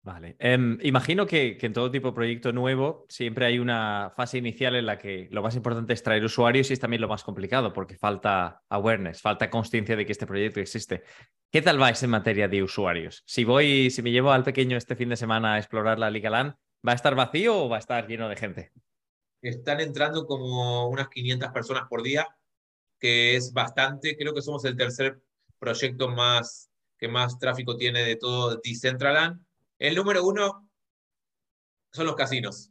[0.04, 0.34] Vale.
[0.40, 4.74] Em, imagino que, que, en todo tipo de proyecto nuevo siempre hay una fase inicial
[4.74, 7.72] en la que lo más importante es traer usuarios y es también lo más complicado
[7.72, 11.04] porque falta awareness, falta conciencia de que este proyecto existe.
[11.52, 13.22] ¿Qué tal vais en materia de usuarios?
[13.26, 16.30] Si voy, si me llevo al pequeño este fin de semana a explorar la Liga
[16.30, 16.56] LAN,
[16.86, 18.72] ¿va a estar vacío o va a estar lleno de gente?
[19.40, 22.26] Están entrando como unas 500 personas por día
[23.03, 25.20] que es bastante, creo que somos el tercer
[25.59, 29.44] proyecto más que más tráfico tiene de todo Decentraland.
[29.76, 30.70] El número uno
[31.90, 32.70] son los casinos.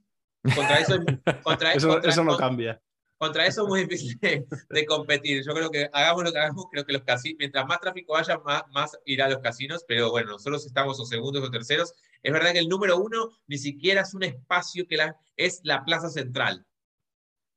[0.55, 0.95] Contra eso,
[1.43, 2.81] contra, eso, eso no cambia.
[3.17, 5.43] Contra eso es muy difícil de, competir.
[5.45, 8.37] Yo creo que hagamos lo que hagamos, creo que los casinos, mientras más tráfico haya,
[8.37, 11.93] más, más irá a los casinos, pero bueno, nosotros estamos o segundos o terceros.
[12.23, 15.83] Es verdad que el número uno ni siquiera es un espacio que la, es la
[15.83, 16.65] plaza central.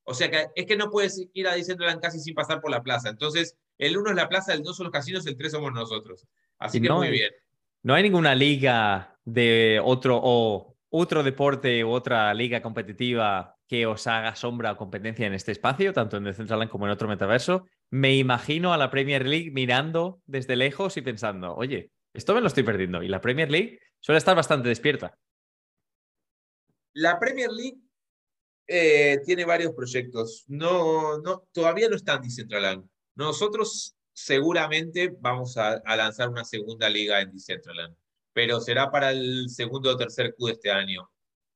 [0.05, 2.82] O sea que es que no puedes ir a Decentraland casi sin pasar por la
[2.82, 3.09] plaza.
[3.09, 6.26] Entonces, el uno es la plaza, el dos son los casinos, el tres somos nosotros.
[6.59, 7.32] Así que muy bien.
[7.82, 14.07] No hay ninguna liga de otro o otro deporte u otra liga competitiva que os
[14.07, 17.66] haga sombra o competencia en este espacio, tanto en Decentraland como en otro metaverso.
[17.90, 22.46] Me imagino a la Premier League mirando desde lejos y pensando, oye, esto me lo
[22.46, 23.02] estoy perdiendo.
[23.02, 25.18] Y la Premier League suele estar bastante despierta.
[26.92, 27.78] La Premier League
[28.67, 30.45] eh, tiene varios proyectos.
[30.49, 32.89] No, no, todavía no está en Decentraland.
[33.15, 37.97] Nosotros seguramente vamos a, lanzar una segunda liga en Decentraland,
[38.33, 41.11] pero será para el segundo o tercer Q de este año.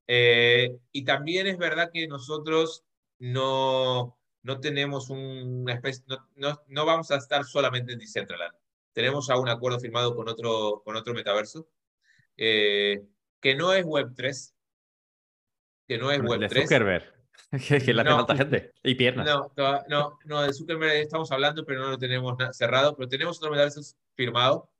[0.07, 2.85] Eh, y también es verdad que nosotros
[3.19, 6.05] no, no tenemos una especie,
[6.37, 8.55] no, no, vamos a estar solamente en Decentraland.
[8.93, 11.69] Tenemos ya un acuerdo firmado con otro, con otro metaverso,
[12.37, 13.03] eh,
[13.41, 14.55] que no es Web3,
[15.89, 16.49] que no es Web3.
[16.49, 17.15] De Zuckerberg,
[17.85, 19.27] que, le hace falta gente y piernas.
[19.27, 19.51] No,
[19.89, 22.95] no, no, de Zuckerberg estamos hablando, pero no lo tenemos cerrado.
[22.95, 23.81] Pero tenemos otro metaverso
[24.15, 24.71] firmado,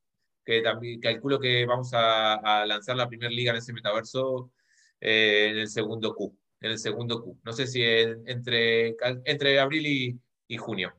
[0.45, 4.53] que también calculo que vamos a, lanzar la primera liga en ese metaverso
[5.01, 6.37] eh, en el segundo Q.
[6.61, 7.41] En el segundo Q.
[7.43, 8.95] No sé si entre,
[9.25, 10.95] entre abril y, junio.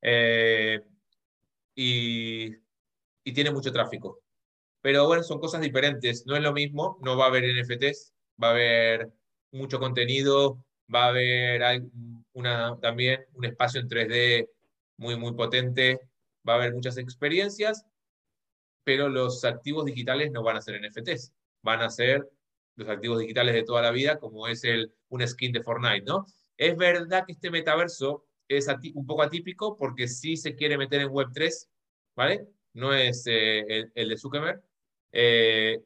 [0.00, 0.80] Eh,
[1.74, 2.56] y,
[3.24, 4.22] y tiene mucho tráfico.
[4.80, 6.24] Pero bueno, son cosas diferentes.
[6.26, 9.12] No es lo mismo, no va a haber NFTs, va a haber
[9.52, 11.82] mucho contenido, va a haber
[12.32, 14.48] una, también un espacio en 3D
[14.96, 16.00] muy, muy potente,
[16.48, 17.84] va a haber muchas experiencias,
[18.84, 21.32] pero los activos digitales no van a ser NFTs,
[21.62, 22.28] van a ser
[22.76, 26.26] los activos digitales de toda la vida, como es el, un skin de Fortnite, ¿no?
[26.56, 31.08] Es verdad que este metaverso es un poco atípico porque sí se quiere meter en
[31.08, 31.68] Web3,
[32.16, 32.46] ¿vale?
[32.74, 34.62] no es el, de Zuckerberg.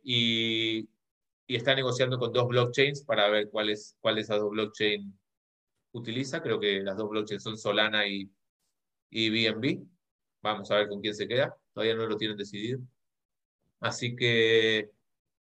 [0.03, 0.89] y,
[1.47, 5.13] y está negociando con dos blockchains para ver cuál es, cuál de esas dos blockchains
[5.93, 6.43] utiliza.
[6.43, 8.31] Creo que las dos blockchains son Solana y,
[9.11, 9.87] y BNB.
[10.43, 11.57] Vamos a ver con quién se queda.
[11.73, 12.81] Todavía no lo tienen decidido.
[13.81, 14.91] Así que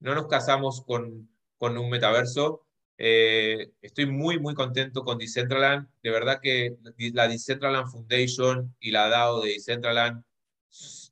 [0.01, 1.29] no nos casamos con,
[1.59, 2.67] con un metaverso.
[2.97, 5.89] Eh, estoy muy, muy contento con Decentraland.
[6.03, 6.77] De verdad que
[7.15, 10.25] la Decentraland Foundation y la DAO de Decentraland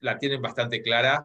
[0.00, 1.24] la tienen bastante clara,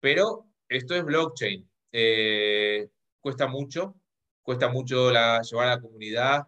[0.00, 1.68] pero esto es blockchain.
[1.92, 2.88] Eh,
[3.20, 3.94] cuesta mucho,
[4.42, 6.46] cuesta mucho la, llevar a la comunidad,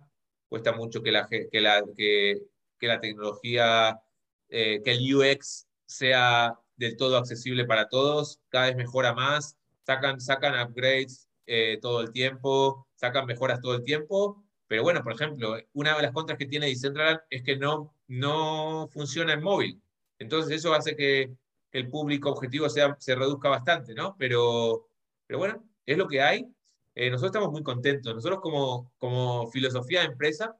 [0.49, 2.41] cuesta mucho que la, que la, que,
[2.79, 4.01] que la tecnología,
[4.49, 10.21] eh, que el UX sea del todo accesible para todos, cada vez mejora más, sacan,
[10.21, 15.57] sacan upgrades eh, todo el tiempo, sacan mejoras todo el tiempo, pero bueno, por ejemplo,
[15.75, 19.81] una de las contras que tiene Decentraland es que no, no funciona en móvil.
[20.19, 21.31] Entonces eso hace que
[21.73, 24.17] el público objetivo sea, se reduzca bastante, ¿no?
[24.19, 24.89] Pero,
[25.27, 26.47] pero bueno, es lo que hay.
[26.95, 28.14] Eh, nosotros estamos muy contentos.
[28.14, 30.57] Nosotros como, como filosofía de empresa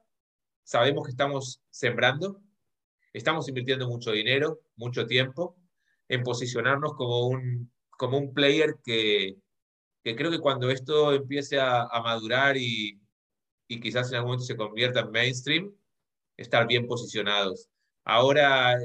[0.63, 2.41] sabemos que estamos sembrando,
[3.13, 5.55] estamos invirtiendo mucho dinero, mucho tiempo
[6.09, 9.37] en posicionarnos como un, como un player que,
[10.03, 12.99] que creo que cuando esto empiece a, a madurar y,
[13.67, 15.75] y, quizás en algún momento se convierta en mainstream,
[16.37, 17.69] estar bien posicionados.
[18.03, 18.75] Ahora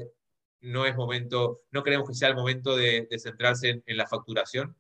[0.60, 4.06] no es momento, no creemos que sea el momento de, de centrarse en, en, la
[4.06, 4.76] facturación,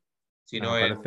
[0.50, 1.00] sino en,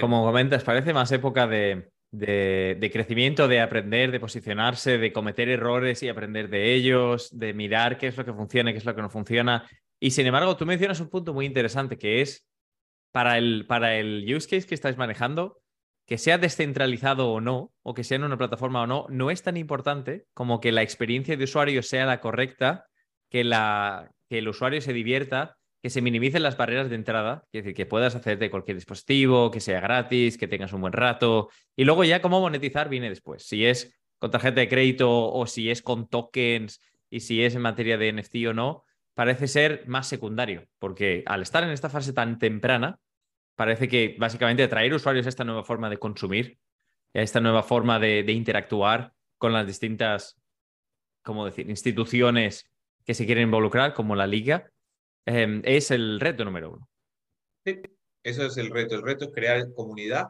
[0.00, 6.02] como comentas, parece más época de, de, crecimiento, de aprender, de posicionarse, de cometer errores
[6.02, 9.02] y aprender de ellos, de mirar qué es lo que funciona qué es lo que
[9.02, 9.68] no funciona.
[10.00, 12.44] Y sin embargo, tú mencionas un punto muy interesante que es
[13.12, 15.60] para el, para el use case que estáis manejando,
[16.06, 19.42] que sea descentralizado o no, o que sea en una plataforma o no, no es
[19.42, 22.86] tan importante como que la experiencia de usuario sea la correcta,
[23.30, 27.62] que, la, que el usuario se divierta que se minimicen las barreras de entrada, es
[27.62, 31.50] decir, que puedas hacer de cualquier dispositivo, que sea gratis, que tengas un buen rato.
[31.76, 33.44] Y luego ya cómo monetizar viene después.
[33.44, 37.62] Si es con tarjeta de crédito o si es con tokens y si es en
[37.62, 42.12] materia de NFT o no, parece ser más secundario, porque al estar en esta fase
[42.12, 42.98] tan temprana,
[43.56, 46.58] parece que básicamente atraer usuarios a esta nueva forma de consumir,
[47.14, 50.40] a esta nueva forma de, de interactuar con las distintas,
[51.22, 52.68] ¿cómo decir?, instituciones
[53.04, 54.70] que se quieren involucrar, como la liga,
[55.26, 56.88] Em, es el reto número uno.
[57.64, 57.80] Sí,
[58.22, 58.94] eso es el reto.
[58.94, 60.28] El reto es crear comunidad,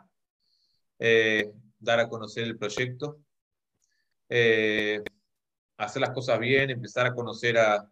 [0.98, 3.20] eh, dar a conocer el proyecto,
[4.28, 5.00] eh,
[5.76, 7.90] hacer las cosas bien, empezar a conocer a,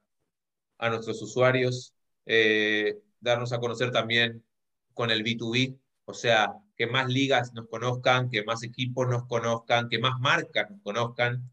[0.79, 1.95] a nuestros usuarios,
[2.27, 4.45] eh, darnos a conocer también
[4.95, 9.89] con el B2B, o sea, que más ligas nos conozcan, que más equipos nos conozcan,
[9.89, 11.51] que más marcas nos conozcan,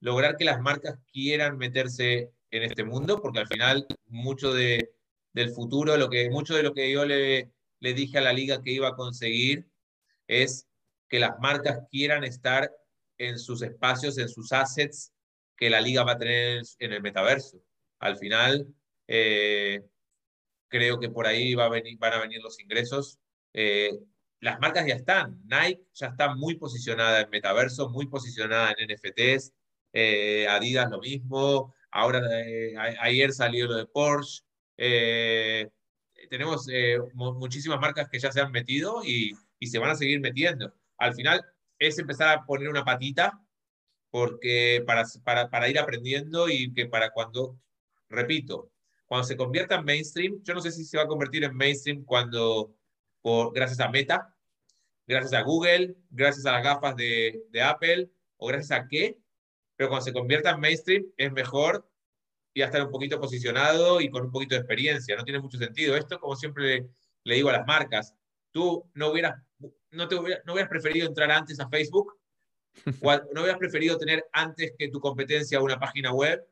[0.00, 4.92] lograr que las marcas quieran meterse en este mundo, porque al final mucho de,
[5.32, 8.62] del futuro, lo que, mucho de lo que yo le, le dije a la liga
[8.62, 9.68] que iba a conseguir
[10.26, 10.68] es
[11.08, 12.70] que las marcas quieran estar
[13.18, 15.12] en sus espacios, en sus assets
[15.56, 17.62] que la liga va a tener en el metaverso.
[17.98, 18.66] Al final,
[19.06, 19.84] eh,
[20.68, 23.18] creo que por ahí va a venir, van a venir los ingresos.
[23.52, 23.90] Eh,
[24.40, 25.38] las marcas ya están.
[25.44, 29.52] Nike ya está muy posicionada en metaverso, muy posicionada en NFTs.
[29.92, 31.74] Eh, Adidas lo mismo.
[31.92, 34.42] Ahora, eh, ayer salió lo de Porsche.
[34.76, 35.68] Eh,
[36.28, 39.32] tenemos eh, muchísimas marcas que ya se han metido y,
[39.66, 40.72] se van a seguir metiendo.
[40.98, 41.44] Al final
[41.78, 43.40] es empezar a poner una patita
[44.10, 47.58] porque para, para, para ir aprendiendo y que para cuando,
[48.08, 48.72] repito,
[49.06, 52.04] cuando se convierta en mainstream, yo no sé si se va a convertir en mainstream
[52.04, 52.74] cuando,
[53.22, 54.34] por, gracias a Meta,
[55.06, 59.18] gracias a Google, gracias a las gafas de Apple o gracias a qué,
[59.80, 61.90] pero cuando se convierta en mainstream es mejor
[62.54, 65.16] ya estar un poquito posicionado y con un poquito de experiencia.
[65.16, 65.96] No tiene mucho sentido.
[65.96, 66.90] Esto, como siempre
[67.24, 68.14] le, digo a las marcas,
[68.50, 69.42] tú no hubieras,
[69.90, 72.12] no, te hubieras preferido entrar antes a Facebook,
[72.92, 76.46] no hubieras preferido tener antes que tu competencia una página web,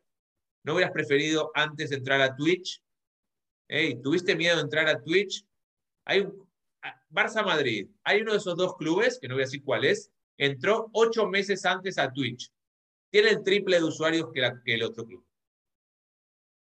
[0.64, 2.82] no hubieras preferido antes entrar a Twitch.
[4.02, 5.44] ¿Tuviste miedo de entrar a Twitch?
[6.06, 6.48] Hay un,
[7.10, 10.10] Barça Madrid, hay uno de esos dos clubes, que no voy a decir cuál es,
[10.38, 12.50] entró ocho meses antes a Twitch
[13.10, 15.24] tiene el triple de usuarios que, que el otro club.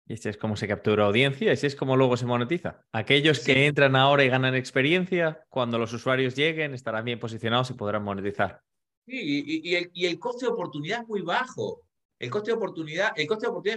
[0.06, 2.84] Y así es como se captura audiencia, y así es como luego se monetiza.
[2.92, 7.74] Aquellos que entran ahora y ganan experiencia, cuando los usuarios lleguen, estarán bien posicionados y
[7.74, 8.60] podrán monetizar.
[9.06, 11.82] Sí, y, el, y el, coste de oportunidad es muy bajo.
[12.18, 13.76] El coste de oportunidad, el coste de oportunidad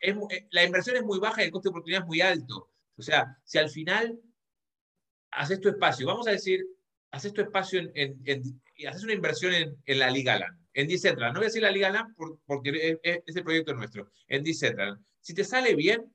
[0.00, 2.20] es, muy, es, la inversión es muy baja y el coste de oportunidad es muy
[2.20, 2.70] alto.
[2.96, 4.18] O sea, si al final
[5.32, 6.64] haces tu espacio, vamos a decir,
[7.10, 10.59] haces tu espacio en, en, en y haces una inversión en, en la Liga LAN
[10.74, 11.34] en Decentraland.
[11.34, 12.14] No voy a decir la Liga LAN
[12.46, 14.10] porque es, el proyecto nuestro.
[14.26, 15.04] En Decentraland.
[15.20, 16.12] Si te sale bien,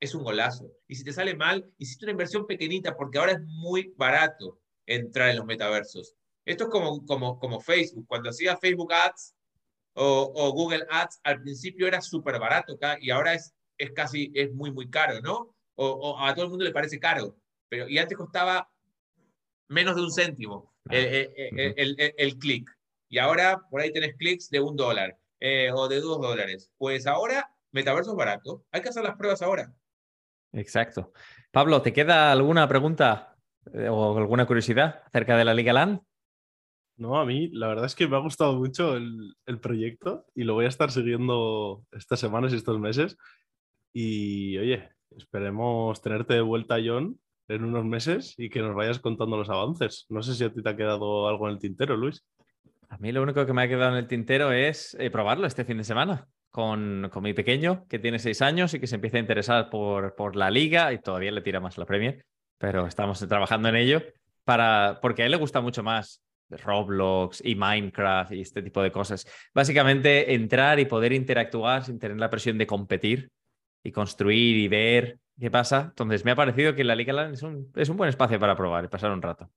[0.00, 0.72] es un golazo.
[0.88, 5.30] Y si te sale mal, hiciste una inversión pequeñita porque ahora es muy barato entrar
[5.30, 6.14] en los metaversos.
[6.44, 8.06] Esto es como, como, como Facebook.
[8.08, 9.34] Cuando hacía Facebook Ads
[9.94, 14.72] o, Google Ads, al principio era súper barato y ahora es, es casi, es muy,
[14.72, 15.54] muy caro, ¿no?
[15.74, 17.36] O, o, a todo el mundo le parece caro.
[17.68, 18.70] Pero, y antes costaba
[19.68, 22.68] menos de un céntimo el, el, el, el clic.
[23.10, 26.72] Y ahora por ahí tenés clics de un dólar eh, o de dos dólares.
[26.78, 28.64] Pues ahora, metaverso es barato.
[28.70, 29.74] Hay que hacer las pruebas ahora.
[30.52, 31.12] Exacto.
[31.50, 33.36] Pablo, ¿te queda alguna pregunta
[33.74, 36.00] eh, o alguna curiosidad acerca de la Liga LAN?
[36.96, 40.44] No, a mí la verdad es que me ha gustado mucho el, el, proyecto y
[40.44, 43.16] lo voy a estar siguiendo estas semanas y estos meses.
[43.92, 49.36] Y oye, esperemos tenerte de vuelta, John, en unos meses y que nos vayas contando
[49.36, 50.06] los avances.
[50.10, 52.24] No sé si a ti te ha quedado algo en el tintero, Luis.
[52.90, 55.64] A mí lo único que me ha quedado en el tintero es eh, probarlo este
[55.64, 59.16] fin de semana con, con, mi pequeño, que tiene seis años y que se empieza
[59.16, 62.26] a interesar por, por la liga y todavía le tira más la Premier,
[62.58, 64.02] pero estamos trabajando en ello
[64.44, 68.90] para, porque a él le gusta mucho más Roblox y Minecraft y este tipo de
[68.90, 69.24] cosas.
[69.54, 73.30] Básicamente entrar y poder interactuar sin tener la presión de competir
[73.84, 75.86] y construir y ver qué pasa.
[75.90, 78.56] Entonces me ha parecido que la Liga Land es un, es un buen espacio para
[78.56, 79.48] probar y pasar un rato.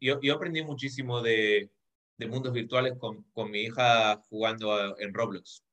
[0.00, 1.70] Yo, yo aprendí muchísimo de,
[2.18, 5.64] de mundos virtuales con, con, mi hija jugando en Roblox.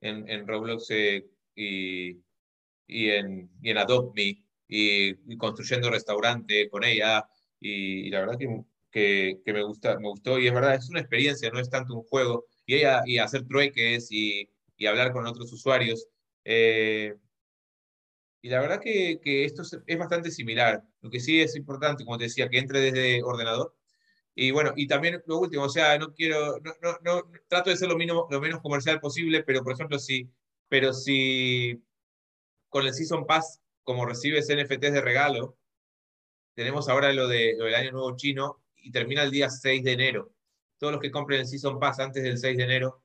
[0.00, 2.22] En, en Roblox eh, y,
[2.86, 7.28] y, en, y en Adopt Me y, construyendo restaurante con ella.
[7.60, 10.38] Y, la verdad que, que, que, me, gusta, me gustó.
[10.38, 12.46] Y es verdad, es una experiencia, no es tanto un juego.
[12.66, 16.08] Y ella y hacer trueques y, y hablar con otros usuarios.
[16.44, 17.14] Eh,
[18.42, 20.82] y la verdad que, que esto es, es, bastante similar.
[21.02, 23.74] Lo que sí es importante, como te decía, que entre desde ordenador
[24.34, 27.76] y bueno, y también lo último, o sea, no quiero, no, no, no trato de
[27.76, 30.28] ser lo, mínimo, lo menos comercial posible, pero por ejemplo, si,
[30.68, 31.80] pero si
[32.68, 35.56] con el Season Pass, como recibes NFTs de regalo,
[36.54, 39.92] tenemos ahora lo, de, lo del Año Nuevo Chino y termina el día 6 de
[39.92, 40.32] enero.
[40.78, 43.02] Todos los que compren el Season Pass antes del 6 de enero,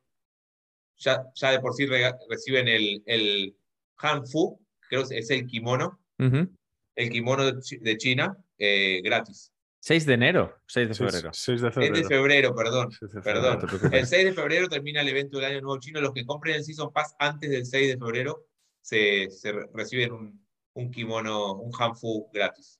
[0.97, 3.55] ya, ya de por sí re, reciben el, el
[3.97, 4.59] Hanfu,
[4.89, 6.57] creo que es el kimono, uh -huh.
[6.95, 9.51] el kimono de China, eh, gratis.
[9.79, 11.29] 6 de enero, 6 de febrero.
[11.33, 11.95] 6 de febrero.
[11.95, 12.89] 6 de febrero, perdón.
[12.89, 13.93] De febrero, perdón.
[13.93, 16.01] el 6 de febrero termina el evento del Año Nuevo Chino.
[16.01, 18.45] Los que compren el Season Pass antes del 6 de febrero
[18.81, 22.79] se, se reciben un, un, kimono, un hanfu gratis.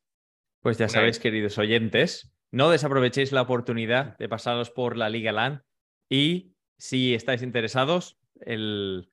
[0.62, 1.20] Pues ya Una sabéis, vez.
[1.20, 5.64] queridos oyentes, no desaprovechéis la oportunidad de pasaros por la Liga LAN
[6.10, 9.10] y si estáis interesados, el,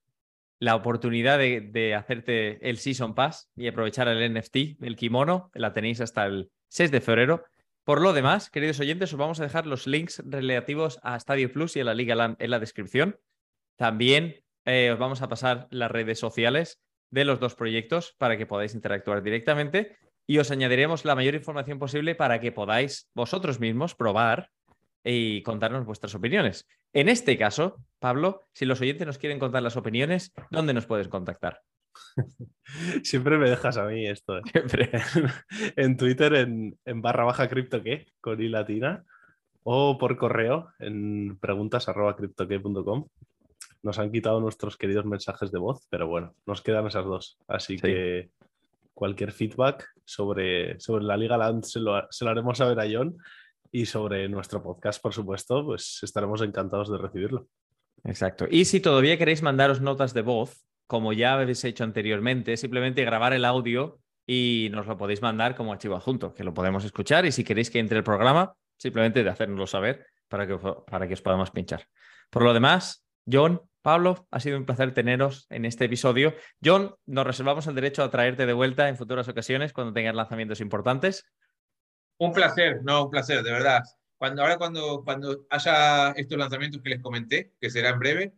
[0.59, 5.73] la oportunidad de, de, hacerte el Season Pass y aprovechar el NFT, el kimono, la
[5.73, 7.45] tenéis hasta el 6 de febrero.
[7.87, 11.77] Por lo demás, queridos oyentes, os vamos a dejar los links relativos a Stadio Plus
[11.77, 13.21] y a la Liga LAN en la descripción.
[13.77, 16.81] También eh, os vamos a pasar las redes sociales
[17.13, 21.79] de los dos proyectos para que podáis interactuar directamente y os añadiremos la mayor información
[21.79, 24.51] posible para que podáis vosotros mismos probar
[25.05, 26.67] y contarnos vuestras opiniones.
[26.93, 31.07] En este caso, Pablo, si los oyentes nos quieren contar las opiniones, ¿dónde nos puedes
[31.07, 31.63] contactar?
[33.03, 34.39] Siempre me dejas a mí esto.
[34.39, 34.43] ¿eh?
[34.51, 34.91] Siempre.
[35.77, 39.05] en Twitter, en, en, barra baja cripto que, con i latina,
[39.63, 43.07] o por correo en preguntas arroba criptoque.com.
[43.83, 47.39] Nos han quitado nuestros queridos mensajes de voz, pero bueno, nos quedan esas dos.
[47.47, 47.83] Así sí.
[47.83, 48.31] que
[48.95, 53.17] cualquier feedback sobre, sobre la Liga Land se lo, se lo haremos saber a John
[53.71, 57.47] y sobre nuestro podcast, por supuesto, pues estaremos encantados de recibirlo.
[58.05, 58.47] Exacto.
[58.51, 63.33] Y si todavía queréis mandaros notas de voz, como ya habéis hecho anteriormente, simplemente grabar
[63.33, 67.33] el audio y nos lo podéis mandar como archivo adjunto, que lo podemos escuchar y
[67.33, 71.23] si queréis que entre el programa, simplemente de hacérnoslo saber para que, para que os
[71.23, 71.87] podamos pinchar.
[72.31, 76.35] Por lo demás, John, Pablo, ha sido un placer teneros en este episodio.
[76.65, 80.61] John, nos reservamos el derecho a traerte de vuelta en futuras ocasiones cuando tengas lanzamientos
[80.61, 81.25] importantes.
[82.19, 83.83] Un placer, no, un placer, de verdad.
[84.17, 88.33] Cuando, ahora cuando, cuando haya estos lanzamientos que les comenté, que será en breve,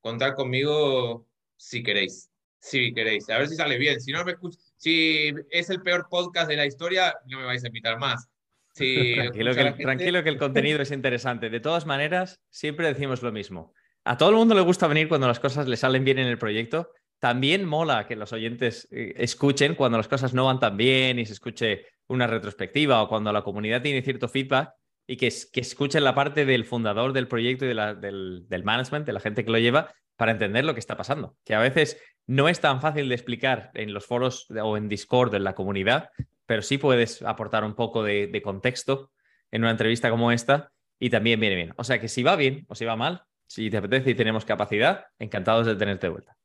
[0.00, 1.26] contar conmigo
[1.56, 2.30] si queréis.
[2.58, 3.28] Si queréis.
[3.30, 4.00] A ver si sale bien.
[4.00, 4.54] Si no me escuch...
[4.76, 8.28] si es el peor podcast de la historia, no me vais a invitar más.
[8.72, 9.82] Si tranquilo, que el, gente...
[9.82, 11.50] tranquilo que el contenido es interesante.
[11.50, 13.72] De todas maneras, siempre decimos lo mismo.
[14.04, 16.38] A todo el mundo le gusta venir cuando las cosas le salen bien en el
[16.38, 16.90] proyecto.
[17.18, 21.26] También mola que los oyentes eh, escuchen cuando las cosas no van tan bien y
[21.26, 24.74] se escuche una retrospectiva o cuando la comunidad tiene cierto feedback
[25.06, 28.64] y que, que escuchen la parte del fundador del proyecto y de la, del, del
[28.64, 31.36] management, de la gente que lo lleva, para entender lo que está pasando.
[31.44, 35.34] Que a veces no es tan fácil de explicar en los foros o en Discord,
[35.34, 36.10] en la comunidad,
[36.46, 39.10] pero sí puedes aportar un poco de, de, contexto
[39.50, 41.74] en una entrevista como esta y también viene bien.
[41.76, 44.44] O sea que si va bien o si va mal, si te apetece y tenemos
[44.44, 46.36] capacidad, encantados de tenerte de vuelta.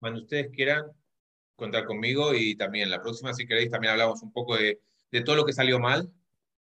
[0.00, 0.84] Cuando ustedes quieran,
[1.56, 5.36] contar conmigo y también la próxima, si queréis, también hablamos un poco de, de todo
[5.36, 6.08] lo que salió mal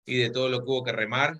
[0.06, 1.34] y de todo lo que hubo que remar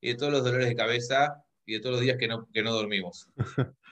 [0.00, 2.62] y de todos los dolores de cabeza y de todos los días que no, que
[2.62, 3.28] no dormimos.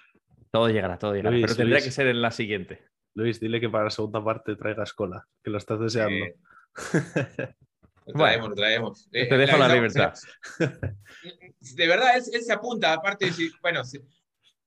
[0.52, 1.30] Todo llegará, todo llegará.
[1.30, 1.84] Luis, pero tendría Luis.
[1.86, 2.82] que ser en la siguiente.
[3.14, 6.26] Luis, dile que para la segunda parte traigas cola, que lo estás deseando.
[6.26, 6.36] Eh,
[8.04, 9.08] Lo traemos, lo traemos.
[9.12, 10.12] Eh, Te dejo la libertad.
[10.58, 12.92] avisamos- De verdad, él, él se apunta.
[12.94, 14.00] Aparte, si, bueno, si,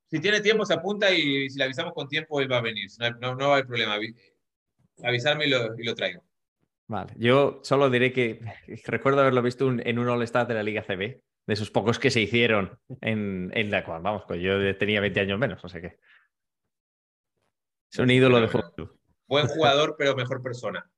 [0.10, 2.88] si tiene tiempo, se apunta y si le avisamos con tiempo, él va a venir.
[2.98, 3.98] No, no, no va a haber problema.
[3.98, 4.16] Avi-
[5.04, 6.24] Avisarme y lo, y lo traigo.
[6.88, 8.40] Vale, yo solo diré que
[8.86, 12.12] recuerdo haberlo visto un- en un All-Star de la Liga CB, de esos pocos que
[12.12, 15.82] se hicieron en, en la cual, vamos, pues yo tenía 20 años menos, o sea
[15.82, 15.98] que.
[17.91, 19.00] Es un ídolo de Bueno, fútbol.
[19.28, 20.89] Buen jugador, pero mejor persona.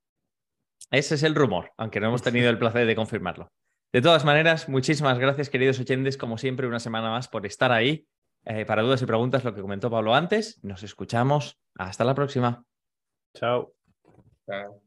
[0.91, 3.51] Ese es el rumor, aunque no hemos tenido el placer de confirmarlo.
[3.93, 8.07] De todas maneras, muchísimas gracias, queridos oyentes, como siempre, una semana más por estar ahí.
[8.45, 11.59] Eh, para dudas y preguntas, lo que comentó Pablo antes, nos escuchamos.
[11.75, 12.63] Hasta la próxima.
[13.33, 13.73] Chao.
[14.45, 14.86] Chao.